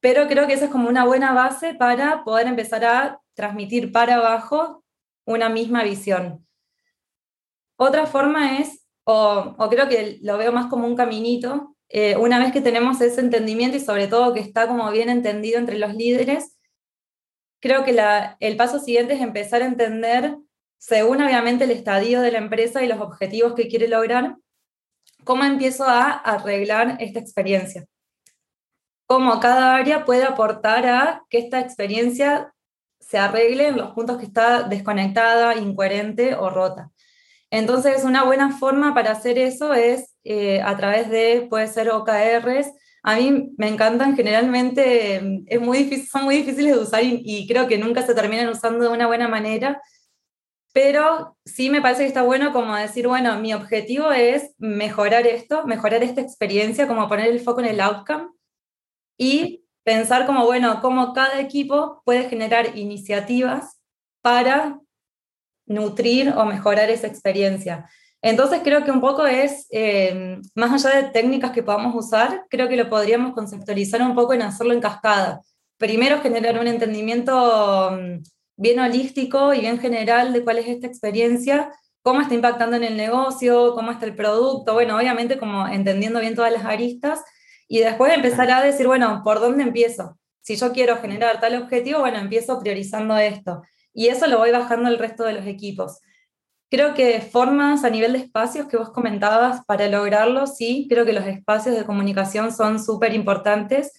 [0.00, 4.16] pero creo que esa es como una buena base para poder empezar a transmitir para
[4.16, 4.84] abajo
[5.24, 6.46] una misma visión.
[7.76, 12.52] Otra forma es, o, creo que lo veo más como un caminito, eh, una vez
[12.52, 16.58] que tenemos ese entendimiento y sobre todo que está como bien entendido entre los líderes,
[17.60, 17.96] creo que
[18.40, 20.36] el paso siguiente es empezar a entender,
[20.78, 24.36] según obviamente el estadio de la empresa y los objetivos que quiere lograr,
[25.24, 27.86] cómo empiezo a arreglar esta experiencia.
[29.06, 32.54] Cómo cada área puede aportar a que esta experiencia
[33.00, 36.90] se arreglen los puntos que está desconectada, incoherente o rota.
[37.54, 42.72] Entonces, una buena forma para hacer eso es eh, a través de, puede ser OKRs.
[43.04, 47.68] A mí me encantan, generalmente es muy difícil, son muy difíciles de usar y, creo
[47.68, 49.80] que nunca se terminan usando de una buena manera,
[50.72, 55.64] pero sí me parece que está bueno como decir, bueno, mi objetivo es mejorar esto,
[55.64, 58.30] mejorar esta experiencia, como poner el foco en el outcome
[59.16, 63.80] y pensar como, bueno, cómo cada equipo puede generar iniciativas
[64.22, 64.80] para
[65.66, 67.88] nutrir o mejorar esa experiencia.
[68.22, 72.68] Entonces creo que un poco es, eh, más allá de técnicas que podamos usar, creo
[72.68, 75.42] que lo podríamos conceptualizar un poco en hacerlo en cascada.
[75.76, 78.22] Primero generar un entendimiento mm,
[78.56, 81.70] bien holístico y bien general de cuál es esta experiencia,
[82.02, 86.34] cómo está impactando en el negocio, cómo está el producto, bueno, obviamente como entendiendo bien
[86.34, 87.22] todas las aristas
[87.68, 90.18] y después empezar a decir, bueno, ¿por dónde empiezo?
[90.40, 93.62] Si yo quiero generar tal objetivo, bueno, empiezo priorizando esto.
[93.94, 96.00] Y eso lo voy bajando al resto de los equipos.
[96.70, 101.12] Creo que formas a nivel de espacios que vos comentabas para lograrlo, sí, creo que
[101.12, 103.92] los espacios de comunicación son súper importantes.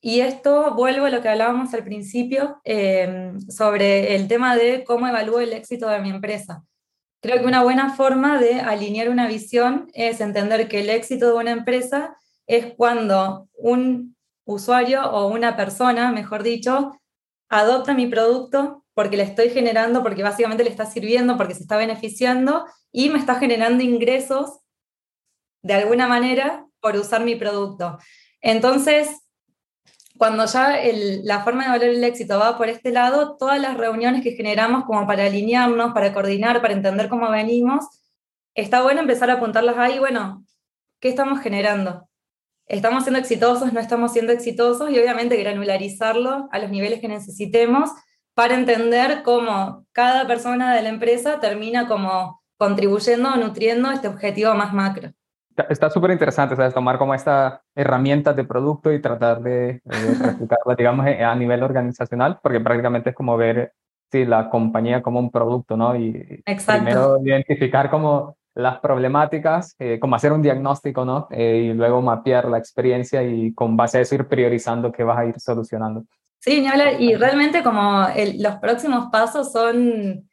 [0.00, 5.08] Y esto vuelvo a lo que hablábamos al principio em, sobre el tema de cómo
[5.08, 6.62] evalúo el éxito de mi empresa.
[7.20, 11.34] Creo que una buena forma de alinear una visión es entender que el éxito de
[11.34, 12.16] una empresa
[12.46, 16.92] es cuando un usuario o una persona, mejor dicho,
[17.48, 21.76] adopta mi producto porque le estoy generando, porque básicamente le está sirviendo, porque se está
[21.76, 24.58] beneficiando y me está generando ingresos
[25.62, 27.96] de alguna manera por usar mi producto.
[28.40, 29.08] Entonces,
[30.16, 30.80] cuando ya
[31.22, 34.84] la forma de valorar el éxito va por este lado, todas las reuniones que generamos
[34.84, 37.84] como para alinearnos, para coordinar, para entender cómo venimos,
[38.56, 40.44] está bueno empezar a apuntarlas ahí, bueno,
[40.98, 42.08] ¿qué estamos generando?
[42.66, 43.72] ¿Estamos siendo exitosos?
[43.72, 44.90] ¿No estamos siendo exitosos?
[44.90, 47.90] Y obviamente granularizarlo a los niveles que necesitemos
[48.38, 54.54] para entender cómo cada persona de la empresa termina como contribuyendo o nutriendo este objetivo
[54.54, 55.10] más macro.
[55.68, 56.72] Está súper interesante, ¿sabes?
[56.72, 62.60] Tomar como esta herramienta de producto y tratar de, replicarla, digamos, a nivel organizacional, porque
[62.60, 63.72] prácticamente es como ver
[64.12, 65.96] sí, la compañía como un producto, ¿no?
[65.96, 66.84] Y Exacto.
[66.84, 71.26] primero identificar como las problemáticas, eh, como hacer un diagnóstico, ¿no?
[71.32, 75.18] Eh, y luego mapear la experiencia y con base a eso ir priorizando qué vas
[75.18, 76.04] a ir solucionando.
[76.48, 76.64] Sí,
[76.98, 78.06] y realmente como
[78.38, 80.28] los próximos pasos son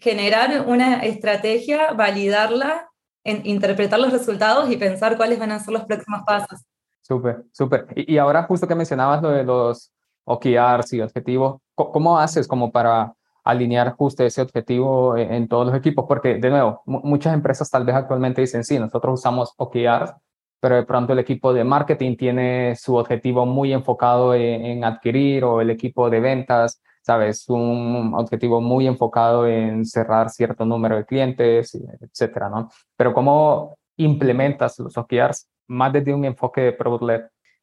[0.00, 2.88] generar una estrategia, validarla,
[3.24, 6.64] interpretar los resultados y pensar cuáles van a ser los próximos pasos.
[7.02, 7.86] Súper, súper.
[7.94, 9.92] Y, ahora justo que mencionabas lo de los
[10.24, 13.12] OKRs y objetivos, ¿cómo haces como para
[13.44, 16.06] alinear justo ese objetivo en, en todos los equipos?
[16.08, 20.14] Porque, de nuevo, muchas empresas tal vez actualmente dicen, sí, nosotros usamos OKRs,
[20.62, 25.60] pero de pronto el equipo de marketing tiene su objetivo muy enfocado en, adquirir o
[25.60, 31.76] el equipo de ventas, sabes, un objetivo muy enfocado en cerrar cierto número de clientes,
[32.00, 32.70] etcétera, ¿no?
[32.96, 37.22] Pero ¿cómo implementas los OKRs más desde un enfoque de product led?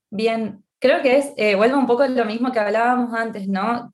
[0.09, 3.93] Bien, creo que es, eh, vuelvo un poco a lo mismo que hablábamos antes, ¿no?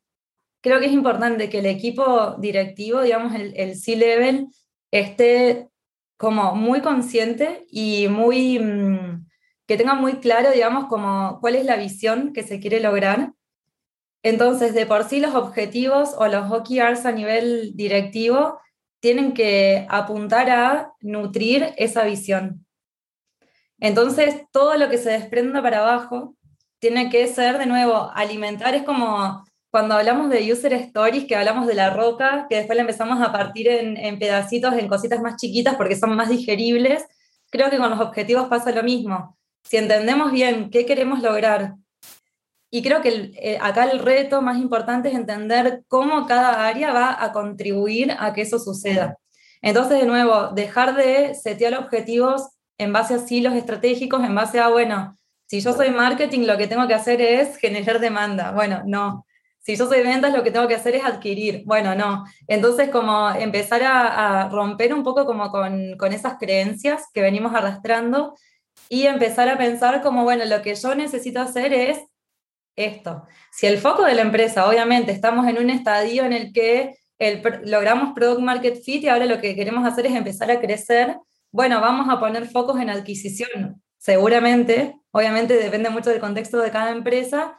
[0.63, 4.47] Creo que es importante que el equipo directivo, digamos, el, el C-level,
[4.89, 5.69] esté
[6.17, 9.27] como muy consciente y muy, mm,
[9.67, 13.33] que tenga muy claro, digamos, como cuál es la visión que se quiere lograr.
[14.23, 18.59] Entonces, de por sí los objetivos o los OKRs a nivel directivo
[18.99, 22.65] tienen que apuntar a nutrir esa visión.
[23.79, 26.35] Entonces, todo lo que se desprenda para abajo
[26.79, 29.43] tiene que ser, de nuevo, alimentar, es como
[29.75, 33.33] cuando hablamos de user stories, que hablamos de la roca, que después la empezamos a
[33.33, 37.03] partir en, pedacitos, en cositas más chiquitas porque son más digeribles,
[37.49, 39.37] creo que con los objetivos pasa lo mismo.
[39.65, 41.73] Si entendemos bien qué queremos lograr,
[42.71, 47.21] y creo que eh, acá el reto más importante es entender cómo cada área va
[47.21, 49.17] a contribuir a que eso suceda.
[49.61, 52.47] Entonces, de nuevo, dejar de setear objetivos
[52.77, 55.17] en base a silos estratégicos, en base a, bueno,
[55.47, 58.53] si yo soy marketing, lo que tengo que hacer es generar demanda.
[58.53, 59.25] Bueno, no
[59.65, 61.63] si yo soy ventas, lo que tengo que hacer es adquirir.
[61.65, 62.23] Bueno, no.
[62.47, 68.35] Entonces, como empezar a, romper un poco como con, con, esas creencias que venimos arrastrando
[68.89, 71.99] y empezar a pensar como, bueno, lo que yo necesito hacer es
[72.75, 73.23] esto.
[73.51, 77.41] Si el foco de la empresa, obviamente, estamos en un estadio en el que el,
[77.63, 81.17] logramos product market fit y ahora lo que queremos hacer es empezar a crecer,
[81.51, 83.81] bueno, vamos a poner focos en adquisición.
[83.97, 87.57] Seguramente, obviamente depende mucho del contexto de cada empresa,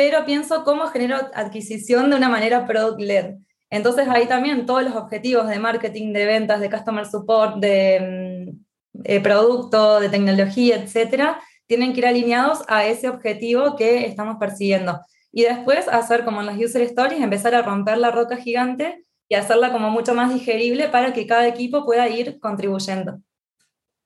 [0.00, 3.34] pero pienso cómo genero adquisición de una manera product-led.
[3.68, 8.54] Entonces ahí también todos los objetivos de marketing, de ventas, de customer support, de,
[8.94, 14.98] mm, producto, de tecnología, etcétera, tienen que ir alineados a ese objetivo que estamos persiguiendo.
[15.32, 19.34] y después hacer como en las user stories, empezar a romper la roca gigante y
[19.34, 23.20] hacerla como mucho más digerible para que cada equipo pueda ir contribuyendo.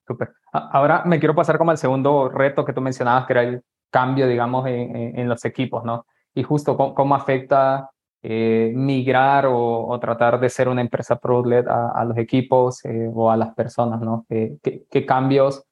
[0.05, 0.33] Súper.
[0.51, 3.63] Ahora me quiero pasar como al segundo reto que tú mencionabas, que era el
[3.95, 6.05] cambio, digamos, en, los equipos, ¿no?
[6.33, 7.89] Y justo cómo, afecta
[8.21, 13.37] eh, migrar o, tratar de ser una empresa product a, los equipos eh, o a
[13.37, 14.25] las personas, ¿no?
[14.27, 15.63] ¿Qué, cambios?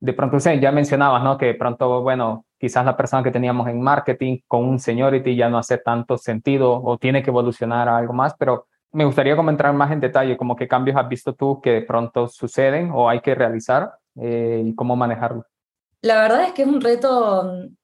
[0.00, 1.38] De pronto, ya mencionabas, ¿no?
[1.38, 5.48] Que de pronto, bueno, quizás la persona que teníamos en marketing con un seniority ya
[5.48, 9.72] no hace tanto sentido o tiene que evolucionar a algo más, pero me gustaría comentar
[9.72, 13.20] más en detalle, como qué cambios has visto tú que de pronto suceden o hay
[13.20, 15.46] que realizar eh, y cómo manejarlo.
[16.02, 17.76] La verdad es que es un reto mm,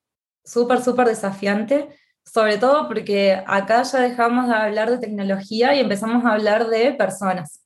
[0.44, 1.88] súper, súper desafiante,
[2.24, 6.92] sobre todo porque acá ya dejamos de hablar de tecnología y empezamos a hablar de
[6.92, 7.64] personas.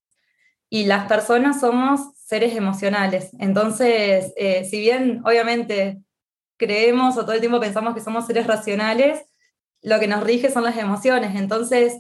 [0.71, 3.31] Y las personas somos seres emocionales.
[3.39, 6.01] Entonces, eh, si bien obviamente
[6.57, 9.21] creemos o todo el tiempo pensamos que somos seres racionales,
[9.83, 11.35] lo que nos rige son las emociones.
[11.35, 11.99] Entonces,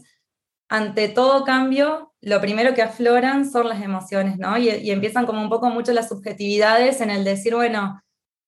[0.68, 4.57] ante todo cambio, lo primero que afloran son las emociones, ¿no?
[4.57, 8.00] Y, empiezan como un poco mucho las subjetividades en el decir, bueno,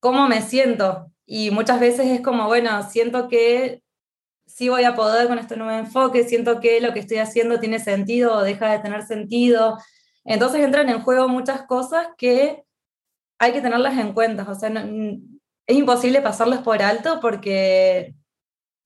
[0.05, 1.11] ¿cómo me siento?
[1.25, 3.83] Y muchas veces es como, bueno, siento que
[4.47, 7.79] sí voy a poder con este nuevo enfoque, siento que lo que estoy haciendo tiene
[7.79, 9.79] sentido o deja de tener sentido.
[10.27, 12.65] Entonces entran en juego muchas cosas que
[13.39, 14.43] hay que tenerlas en cuenta.
[14.47, 14.69] O sea,
[15.67, 18.15] es imposible pasarlas por alto porque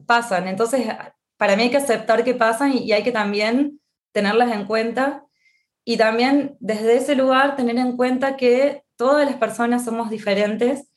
[0.07, 0.47] pasan.
[0.47, 0.87] Entonces
[1.37, 3.81] para mí hay que aceptar que pasan y, hay que también
[4.13, 5.25] tenerlas en cuenta.
[5.85, 10.88] Y también desde ese lugar tener en cuenta que todas las personas somos diferentes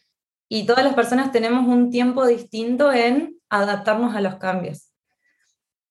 [0.53, 4.91] y todas las personas tenemos un tiempo distinto en adaptarnos a los cambios.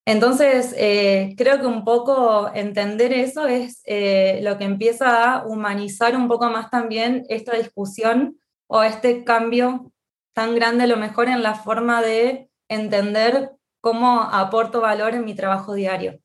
[0.04, 6.14] Entonces, eh, creo que un poco entender eso es eh, lo que empieza a humanizar
[6.14, 9.94] un poco más también esta discusión o este cambio
[10.34, 15.34] tan grande a lo mejor en la forma de entender cómo aporto valor en mi
[15.34, 16.20] trabajo diario.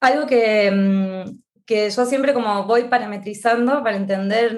[0.00, 4.56] Algo que, mm, que yo siempre como voy parametrizando para entender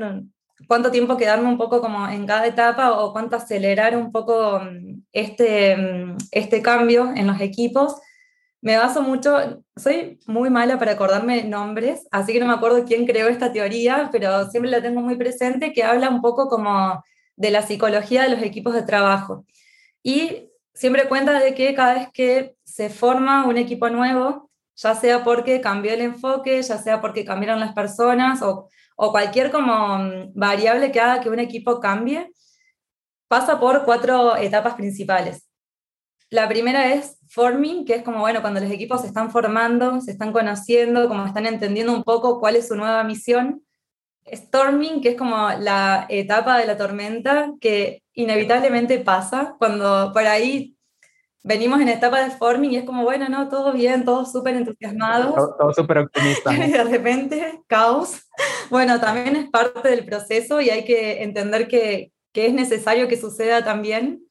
[0.66, 5.02] cuánto tiempo quedarme un poco como en cada etapa o cuánto acelerar un poco mm,
[5.12, 8.00] este, mm, este cambio en los equipos.
[8.60, 13.06] Me baso mucho, soy muy mala para acordarme nombres, así que no me acuerdo quién
[13.06, 17.02] creó esta teoría, pero siempre la tengo muy presente, que habla un poco como
[17.36, 19.44] de la psicología de los equipos de trabajo.
[20.02, 25.24] Y siempre cuenta de que cada vez que se forma un equipo nuevo, ya sea
[25.24, 30.92] porque cambió el enfoque, ya sea porque cambiaron las personas o, cualquier como mm, variable
[30.92, 32.30] que haga que un equipo cambie,
[33.28, 35.48] pasa por cuatro etapas principales.
[36.30, 40.12] La primera es forming, que es como, bueno, cuando los equipos se están formando, se
[40.12, 43.62] están conociendo, como están entendiendo un poco cuál es su nueva misión.
[44.30, 50.76] Storming, que es como la etapa de la tormenta que inevitablemente pasa cuando por ahí
[51.42, 55.34] venimos en etapa de forming y es como, bueno, no, todo bien, todos súper entusiasmados.
[55.34, 56.52] Todo, súper optimista.
[56.54, 58.22] y de repente, caos.
[58.70, 63.20] Bueno, también es parte del proceso y hay que entender que, que es necesario que
[63.20, 64.24] suceda también.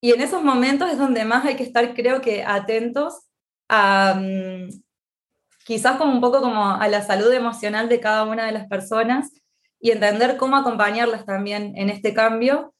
[0.00, 3.26] Y en esos momentos es donde más hay que estar, creo que, atentos
[3.68, 4.68] a, mm,
[5.64, 9.32] quizás como un poco como a la salud emocional de cada una de las personas
[9.80, 12.73] y entender cómo acompañarlas también en este cambio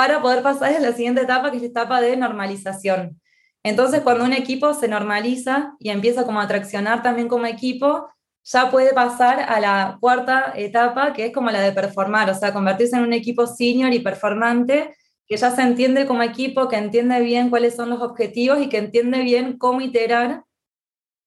[0.00, 3.20] para poder pasar a la siguiente etapa, que es la etapa de normalización.
[3.62, 8.08] Entonces, cuando un equipo se normaliza y empieza como a traccionar también como equipo,
[8.42, 12.54] ya puede pasar a la cuarta etapa, que es como la de performar, o sea,
[12.54, 14.96] convertirse en un equipo senior y performante,
[15.26, 18.78] que ya se entiende como equipo, que entiende bien cuáles son los objetivos y que
[18.78, 20.44] entiende bien cómo iterar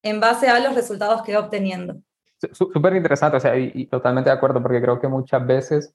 [0.02, 1.98] en base a los resultados que va obteniendo.
[2.54, 5.94] Súper interesante, o sea, y, totalmente de acuerdo, porque creo que muchas veces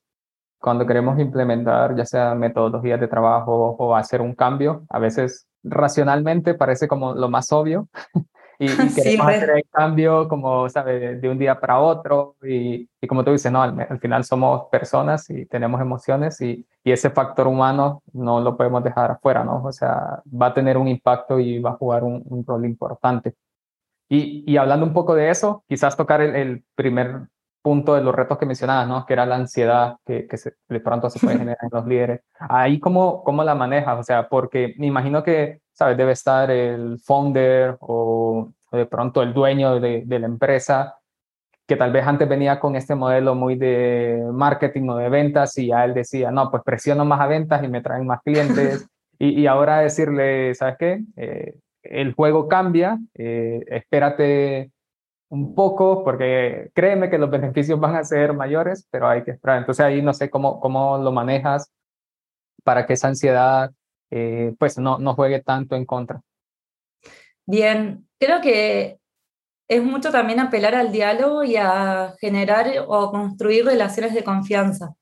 [0.60, 6.54] cuando queremos implementar ya sea metodologías de trabajo o hacer un cambio, a veces racionalmente
[6.54, 7.88] parece como lo más obvio
[8.58, 11.20] y, queremos hacer el cambio como, ¿sabes?
[11.20, 15.28] De un día para otro y, y como tú dices, no, al, final somos personas
[15.30, 19.62] y tenemos emociones y, y, ese factor humano no lo podemos dejar afuera, ¿no?
[19.64, 23.34] O sea, va a tener un impacto y va a jugar un, un rol importante.
[24.10, 27.28] Y, hablando un poco de eso, quizás tocar el, primer
[27.68, 29.04] punto de los retos que mencionabas, ¿no?
[29.04, 30.38] Que era la ansiedad que, que
[30.70, 32.20] de pronto se puede generar en los líderes.
[32.38, 34.00] Ahí, ¿cómo, ¿cómo la manejas?
[34.00, 35.98] O sea, porque me imagino que, ¿sabes?
[35.98, 40.96] Debe estar el founder o, de pronto el dueño de, de, la empresa,
[41.66, 45.66] que tal vez antes venía con este modelo muy de marketing o de ventas y
[45.66, 48.88] ya él decía, no, pues presiono más a ventas y me traen más clientes.
[49.18, 51.04] y, y ahora decirle, ¿sabes qué?
[51.16, 54.70] Eh, el juego cambia, eh, espérate
[55.30, 59.58] un poco, porque créeme que los beneficios van a ser mayores, pero hay que esperar.
[59.58, 61.70] Entonces ahí no sé cómo, cómo lo manejas
[62.64, 63.70] para que esa ansiedad
[64.10, 66.22] eh, pues no, no juegue tanto en contra.
[67.46, 68.98] Bien, creo que
[69.68, 74.94] es mucho también apelar al diálogo y a generar o construir relaciones de confianza.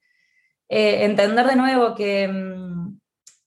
[0.69, 2.99] Eh, entender de nuevo que mm,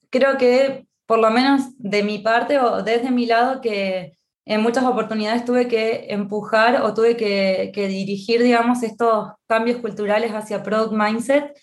[0.10, 4.18] creo que, por lo menos de mi parte o desde mi lado, que
[4.50, 10.64] en muchas oportunidades tuve que empujar o tuve que, dirigir, digamos, estos cambios culturales hacia
[10.64, 11.56] product mindset,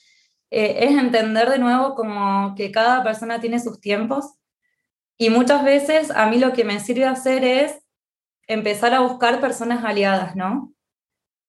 [0.53, 4.35] eh, es entender de nuevo como que cada persona tiene sus tiempos
[5.19, 7.75] y muchas veces a mí lo que me sirve hacer es
[8.47, 10.73] empezar a buscar personas aliadas, ¿no?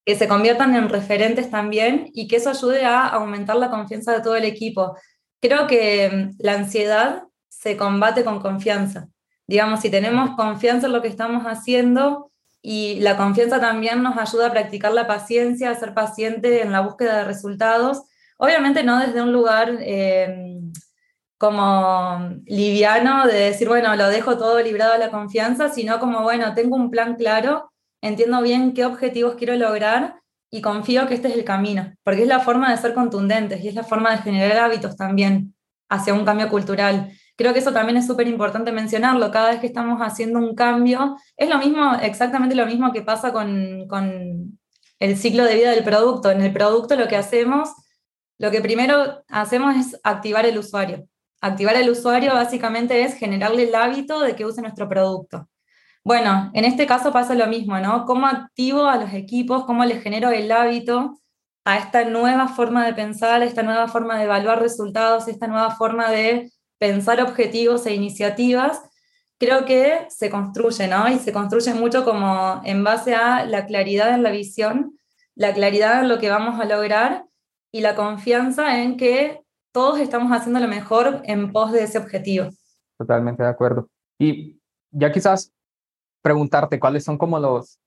[0.07, 4.23] Que se conviertan en referentes también y que eso ayude a aumentar la confianza de
[4.23, 4.97] todo el equipo.
[5.39, 9.09] Creo que mm, la ansiedad se combate con confianza.
[9.47, 12.31] Digamos, si tenemos confianza en lo que estamos haciendo
[12.61, 16.81] y la confianza también nos ayuda a practicar la paciencia, a ser paciente en la
[16.81, 18.03] búsqueda de resultados,
[18.37, 20.59] obviamente no desde un lugar eh,
[21.37, 26.53] como liviano de decir, bueno, lo dejo todo librado a la confianza, sino como, bueno,
[26.53, 27.71] tengo un plan claro,
[28.01, 30.15] entiendo bien qué objetivos quiero lograr
[30.49, 33.67] y confío que este es el camino, porque es la forma de ser contundentes y
[33.67, 35.53] es la forma de generar hábitos también
[35.89, 37.11] hacia un cambio cultural.
[37.37, 39.31] Creo que eso también es súper importante mencionarlo.
[39.31, 43.31] Cada vez que estamos haciendo un cambio, es lo mismo, exactamente lo mismo que pasa
[43.31, 44.59] con, con
[44.99, 46.31] el ciclo de vida del producto.
[46.31, 47.69] En el producto lo que hacemos,
[48.39, 51.07] lo que primero hacemos es activar el usuario.
[51.39, 55.47] Activar el usuario básicamente es generarle el hábito de que use nuestro producto.
[56.03, 58.05] Bueno, en este caso pasa lo mismo, ¿no?
[58.05, 61.19] ¿Cómo activo a los equipos, cómo les genero el hábito
[61.65, 65.71] a esta nueva forma de pensar, a esta nueva forma de evaluar resultados, esta nueva
[65.71, 66.49] forma de
[66.79, 68.81] pensar objetivos e iniciativas?
[69.39, 71.07] Creo que se construye, ¿no?
[71.09, 74.97] Y se construye mucho como en base a la claridad en la visión,
[75.35, 77.25] la claridad en lo que vamos a lograr
[77.71, 82.49] y la confianza en que todos estamos haciendo lo mejor en pos de ese objetivo.
[82.97, 83.87] Totalmente de acuerdo.
[84.19, 84.59] Y
[84.89, 85.53] ya quizás
[86.23, 87.79] preguntarte cuáles son como los,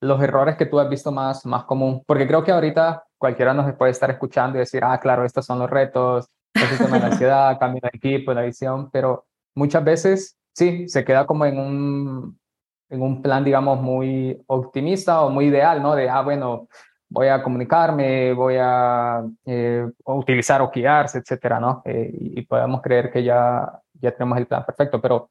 [0.00, 3.74] los errores que tú has visto más, más común, porque creo que ahorita cualquiera nos
[3.74, 7.90] puede estar escuchando y decir, ah, claro, estos son los retos, la ansiedad, cambio de
[7.96, 12.38] equipo, la visión, pero muchas veces sí, se queda como en un,
[12.90, 15.94] en un plan, digamos, muy optimista o muy ideal, ¿no?
[15.94, 16.68] De, ah, bueno,
[17.08, 21.82] voy a comunicarme, voy a eh, utilizar OKRs, etcétera, ¿no?
[21.84, 25.30] Eh, y, podemos creer que ya, ya tenemos el plan perfecto, pero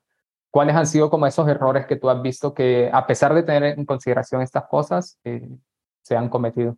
[0.49, 3.77] ¿cuáles han sido como esos errores que tú has visto que a pesar de tener
[3.77, 5.47] en consideración estas cosas, eh,
[6.01, 6.77] se han cometido?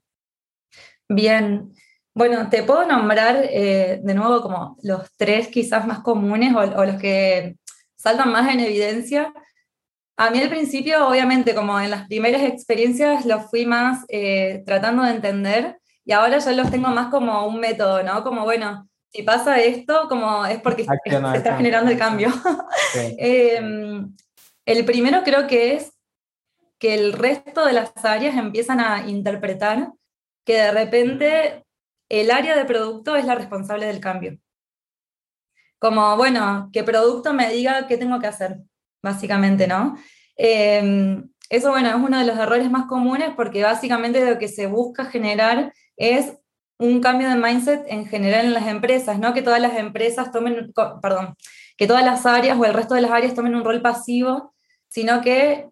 [1.08, 1.72] Bien,
[2.20, 7.00] bueno, te puedo nombrar de nuevo como los tres quizás más comunes o, o los
[7.00, 7.56] que
[7.96, 9.34] saltan más en evidencia.
[10.18, 15.04] A mí al principio, obviamente, como en las primeras experiencias, los fui más eh, tratando
[15.04, 18.22] de entender y ahora ya los tengo más como un método, ¿no?
[18.22, 20.84] Como, bueno, si pasa esto, como es porque
[21.32, 22.34] se está generando el cambio.
[23.18, 24.14] Em,
[24.66, 25.94] el primero creo que es
[26.80, 29.94] que el resto de las áreas empiezan a interpretar
[30.46, 31.66] que de repente
[32.10, 34.40] el área de producto es la responsable del cambio.
[35.78, 38.58] Como, bueno, que producto me diga qué tengo que hacer
[39.02, 39.96] básicamente, ¿no?
[40.36, 44.68] Em, eso, bueno, es uno de los errores más comunes porque básicamente lo que se
[44.68, 46.34] busca generar es
[46.78, 50.72] un cambio de mindset en general en las empresas, no que todas las empresas tomen,
[51.02, 51.36] perdón,
[51.78, 54.54] que todas las áreas o el resto de las áreas tomen un rol pasivo,
[54.88, 55.68] sino que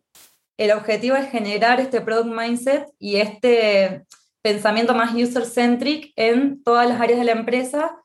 [0.57, 4.05] el objetivo es generar este product mindset y este
[4.41, 7.97] pensamiento más user-centric en todas las áreas de la empresa,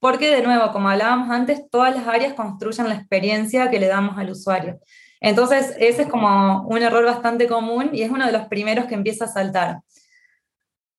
[0.00, 4.16] porque de nuevo, como hablábamos antes, todas las áreas construyen la experiencia que le damos
[4.18, 4.80] al usuario.
[5.20, 8.94] Entonces, ese es como un error bastante común y es uno de los primeros que
[8.94, 9.80] empieza a saltar.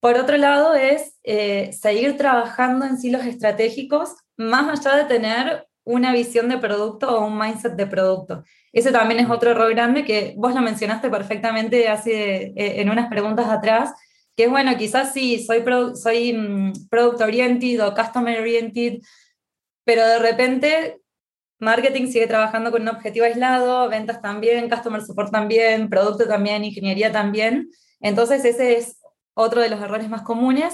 [0.01, 6.13] Por otro lado, es eh, seguir trabajando en silos estratégicos, más allá de tener una
[6.13, 8.43] visión de producto o un mindset de producto.
[8.71, 13.09] Ese también es otro error grande que vos lo mencionaste perfectamente hace, eh, en unas
[13.09, 13.93] preguntas atrás,
[14.39, 15.65] que es bueno, quizás sí, soy,
[16.01, 18.99] soy mm, product oriented o customer oriented,
[19.83, 21.01] pero de repente
[21.59, 27.11] marketing sigue trabajando con un objetivo aislado, ventas también, customer support también, producto también, ingeniería
[27.11, 27.69] también.
[27.99, 29.01] Entonces ese es
[29.33, 30.73] otro de los errores más comunes.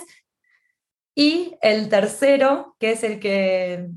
[1.16, 3.88] Y el tercero, que es el que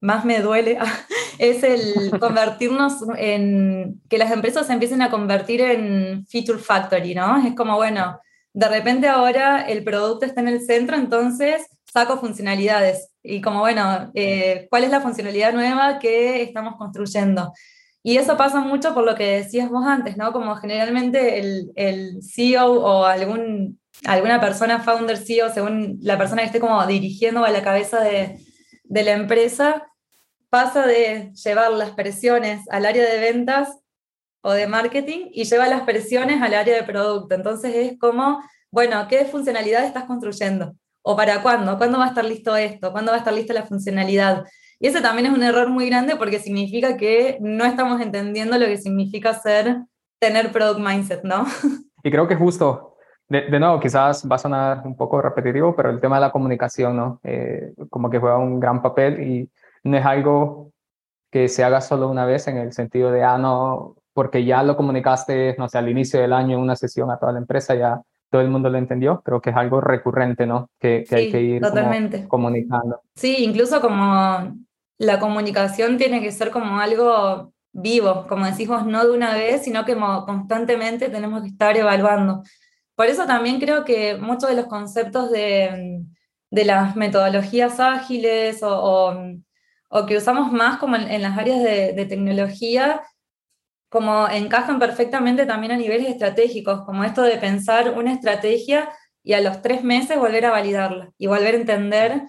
[0.00, 0.76] más me duele,
[1.38, 7.46] es el convertirnos en, que las empresas se empiecen a convertir en feature factory, ¿no?
[7.46, 8.18] Es como, bueno,
[8.54, 13.10] de repente ahora el producto está en el centro, entonces saco funcionalidades.
[13.22, 17.52] Y como, bueno, eh, ¿cuál es la funcionalidad nueva que estamos construyendo?
[18.02, 20.32] Y eso pasa mucho por lo que decías vos antes, ¿no?
[20.32, 26.46] Como generalmente el, el CEO o algún, alguna persona, founder CEO, según la persona que
[26.46, 28.38] esté como dirigiendo a la cabeza de,
[28.84, 29.86] de la empresa,
[30.48, 33.83] pasa de llevar las presiones al área de ventas
[34.44, 37.34] o de marketing y lleva las presiones al área de producto.
[37.34, 40.74] Entonces es como, bueno, ¿qué funcionalidad estás construyendo?
[41.02, 41.78] ¿O para cuándo?
[41.78, 42.92] ¿Cuándo va a estar listo esto?
[42.92, 44.44] ¿Cuándo va a estar lista la funcionalidad?
[44.78, 48.66] Y ese también es un error muy grande porque significa que no estamos entendiendo lo
[48.66, 49.78] que significa ser,
[50.20, 51.46] tener product mindset, ¿no?
[52.06, 52.98] Y creo que justo,
[53.30, 56.30] de, de nuevo, quizás va a sonar un poco repetitivo, pero el tema de la
[56.30, 57.18] comunicación, ¿no?
[57.24, 59.50] Eh, como que juega un gran papel y
[59.84, 60.70] no es algo
[61.30, 64.76] que se haga solo una vez en el sentido de, ah, no, porque ya lo
[64.76, 68.00] comunicaste, no sé, al inicio del año en una sesión a toda la empresa, ya
[68.30, 69.20] todo el mundo lo entendió.
[69.22, 70.70] Creo que es algo recurrente, ¿no?
[70.80, 71.62] Que, que hay que ir
[72.28, 73.02] comunicando.
[73.14, 74.56] Sí, incluso como
[74.98, 79.84] la comunicación tiene que ser como algo vivo, como decimos, no de una vez, sino
[79.84, 82.42] que constantemente tenemos que estar evaluando.
[82.94, 86.04] Por eso también creo que muchos de los conceptos de,
[86.50, 89.12] de las metodologías ágiles o,
[89.88, 93.02] o, que usamos más como en, las áreas de, de, tecnología,
[93.94, 98.90] como encajan perfectamente también a niveles estratégicos, como esto de pensar una estrategia
[99.22, 102.22] y a los tres meses volver a validarla y volver a entender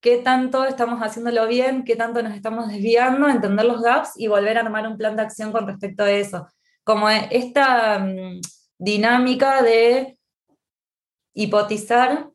[0.00, 4.56] qué tanto estamos haciéndolo bien, qué tanto nos estamos desviando, entender los gaps y volver
[4.56, 6.46] a armar un plan de acción con respecto a eso.
[6.84, 8.40] Como esta mm,
[8.78, 10.16] dinámica de
[11.34, 12.30] hipotizar,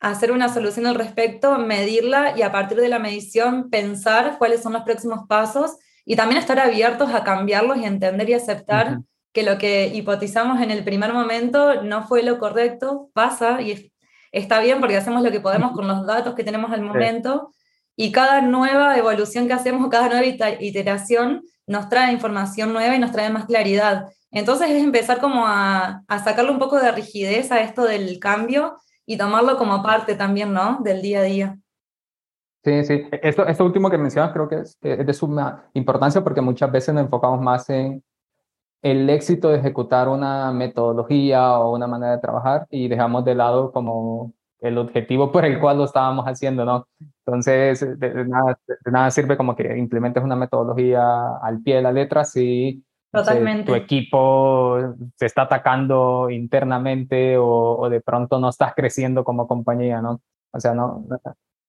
[0.00, 4.72] hacer una solución al respecto, medirla y a partir de la medición pensar cuáles son
[4.72, 5.76] los próximos pasos
[6.10, 9.00] y también estar abiertos a cambiarlos y entender y aceptar
[9.34, 13.92] que lo que hipotizamos en el primer momento no fue lo correcto, pasa y
[14.32, 17.52] está bien porque hacemos lo que podemos con los datos que tenemos al momento
[17.94, 20.24] y cada nueva evolución que hacemos, cada nueva
[20.60, 24.06] iteración nos trae información nueva y nos trae más claridad.
[24.30, 28.78] Entonces es empezar como a, a sacarle un poco de rigidez a esto del cambio
[29.04, 30.78] y tomarlo como parte también, ¿no?
[30.80, 31.58] Del día a día.
[32.68, 33.08] Sí, sí.
[33.22, 36.94] Esto, esto último que mencionas creo que es, es de suma importancia porque muchas veces
[36.94, 38.02] nos enfocamos más en
[38.82, 43.72] el éxito de ejecutar una metodología o una manera de trabajar y dejamos de lado
[43.72, 46.86] como el objetivo por el cual lo estábamos haciendo, ¿no?
[47.24, 51.92] Entonces, de, nada, de nada, sirve como que implementes una metodología al pie de la
[51.92, 52.84] letra si
[53.64, 54.76] tu equipo
[55.16, 60.20] se está atacando internamente o, o, de pronto no estás creciendo como compañía, ¿no?
[60.52, 61.06] O sea, no,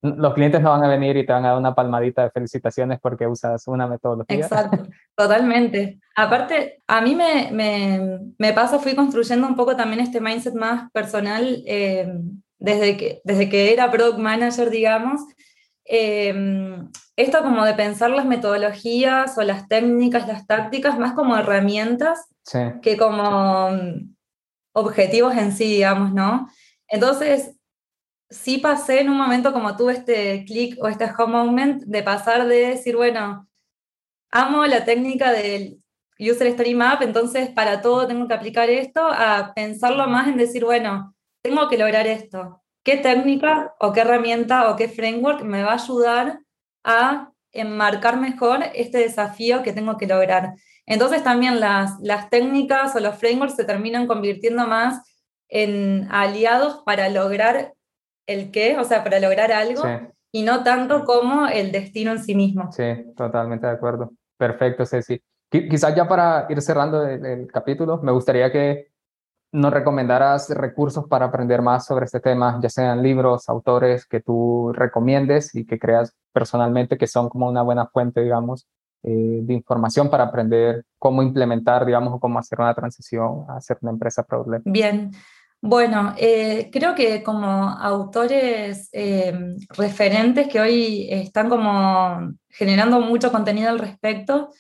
[0.02, 3.00] los clientes no van a venir y te van a dar una palmadita de felicitaciones
[3.02, 4.38] porque usas una metodología.
[4.38, 6.00] Exacto, totalmente.
[6.16, 10.90] Aparte, a mí me, me, me pasa, fui construyendo un poco también este mindset más
[10.92, 12.14] personal eh,
[12.58, 15.22] desde, que, desde que era product manager, digamos.
[15.84, 16.34] Eh,
[17.16, 22.28] esto como de pensar las metodologías o las técnicas, las tácticas, más como herramientas
[22.82, 24.16] que como mm,
[24.74, 26.50] objetivos en sí, digamos, ¿no?
[26.88, 27.59] Entonces,
[28.30, 32.48] sí pasé en un momento como tuve este clic o este home moment de pasar
[32.48, 33.48] de decir, bueno,
[34.32, 35.82] amo la técnica del
[36.20, 40.66] User Story Map, entonces para todo tengo que aplicar esto, a pensarlo más en decir,
[40.66, 42.62] bueno, tengo que lograr esto.
[42.84, 46.40] ¿Qué técnica o qué herramienta o qué framework me va a ayudar
[46.84, 50.54] a enmarcar mejor este desafío que tengo que lograr?
[50.86, 55.02] Entonces también las, las técnicas o los frameworks se terminan convirtiendo más
[55.48, 57.74] en aliados para lograr
[58.30, 59.82] el qué, o sea, para lograr algo,
[60.32, 62.72] y no tanto como el destino en sí mismo.
[62.72, 62.84] Sí,
[63.18, 64.12] totalmente de acuerdo.
[64.38, 65.20] Perfecto, Ceci.
[65.50, 68.90] Quizás ya para ir cerrando el, capítulo, me gustaría que
[69.52, 74.72] nos recomendaras recursos para aprender más sobre este tema, ya sean libros, autores que tú
[74.74, 78.68] recomiendes y que creas personalmente que son como una buena fuente, digamos,
[79.02, 83.80] eh, de información para aprender cómo implementar, digamos, o cómo hacer una transición a ser
[83.82, 84.62] una empresa problema.
[84.68, 85.10] Bien,
[85.62, 89.34] bueno, eh, creo que como autores eh,
[89.70, 94.52] referentes que hoy están como generando mucho contenido al respecto,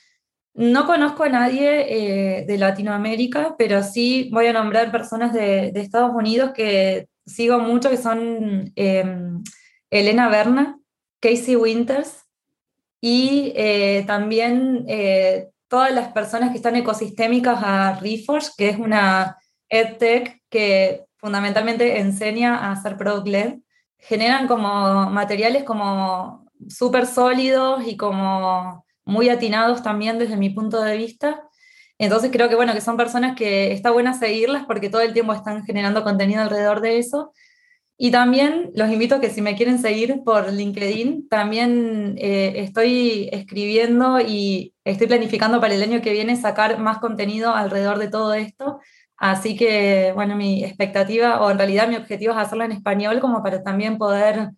[0.54, 6.12] no conozco a nadie eh, de Latinoamérica, pero sí voy a nombrar personas de, Estados
[6.14, 10.80] Unidos que sigo mucho, que son Elena Berna,
[11.22, 12.26] Casey Winters
[13.00, 13.54] y
[14.06, 14.86] también
[15.70, 19.38] todas las personas que están ecosistémicas a Reforge, que es una
[19.70, 23.56] EdTech que fundamentalmente enseña a hacer product led,
[23.98, 30.98] generan como materiales como súper sólidos y como muy atinados también desde mi punto de
[30.98, 31.44] vista.
[31.98, 35.34] Entonces creo que bueno, que son personas que está buena seguirlas porque todo el tiempo
[35.34, 37.34] están generando contenido alrededor de eso.
[38.02, 43.28] Y también los invito a que si me quieren seguir por LinkedIn, también eh, estoy
[43.34, 48.34] escribiendo y estoy planificando para el año que viene sacar más contenido alrededor de todo
[48.34, 48.80] esto.
[49.20, 53.44] Así que, bueno, mi expectativa, o en realidad mi objetivo es hacerlo en español como
[53.44, 54.52] para también poder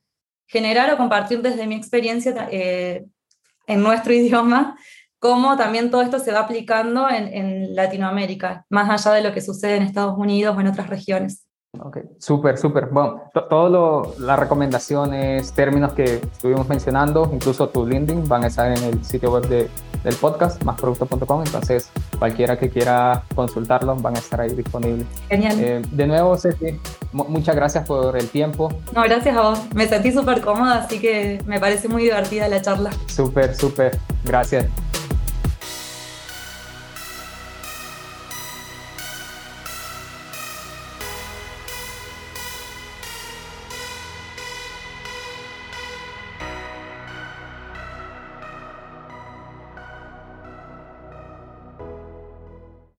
[0.47, 3.05] generar o compartir desde mi experiencia eh,
[3.67, 4.75] en nuestro idioma
[5.21, 9.77] cómo también todo esto se va aplicando en, Latinoamérica, más allá de lo que sucede
[9.77, 11.45] en Estados Unidos o en otras regiones.
[11.79, 12.87] Ok, súper, súper.
[12.87, 18.83] Bueno, todas las recomendaciones, términos que estuvimos mencionando, incluso tu LinkedIn, van a estar en
[18.83, 19.69] el sitio web de,
[20.03, 21.43] del podcast, másproducto.com.
[21.45, 25.05] Entonces, cualquiera que quiera consultarlos van a estar ahí disponibles.
[25.29, 25.55] Genial.
[25.59, 26.79] Eh, de nuevo, Ceci,
[27.11, 28.73] muchas gracias por el tiempo.
[28.93, 29.59] No, gracias a vos.
[29.73, 32.91] Me sentí súper cómoda, así que me parece muy divertida la charla.
[33.07, 33.97] Súper, súper.
[34.23, 34.65] Gracias.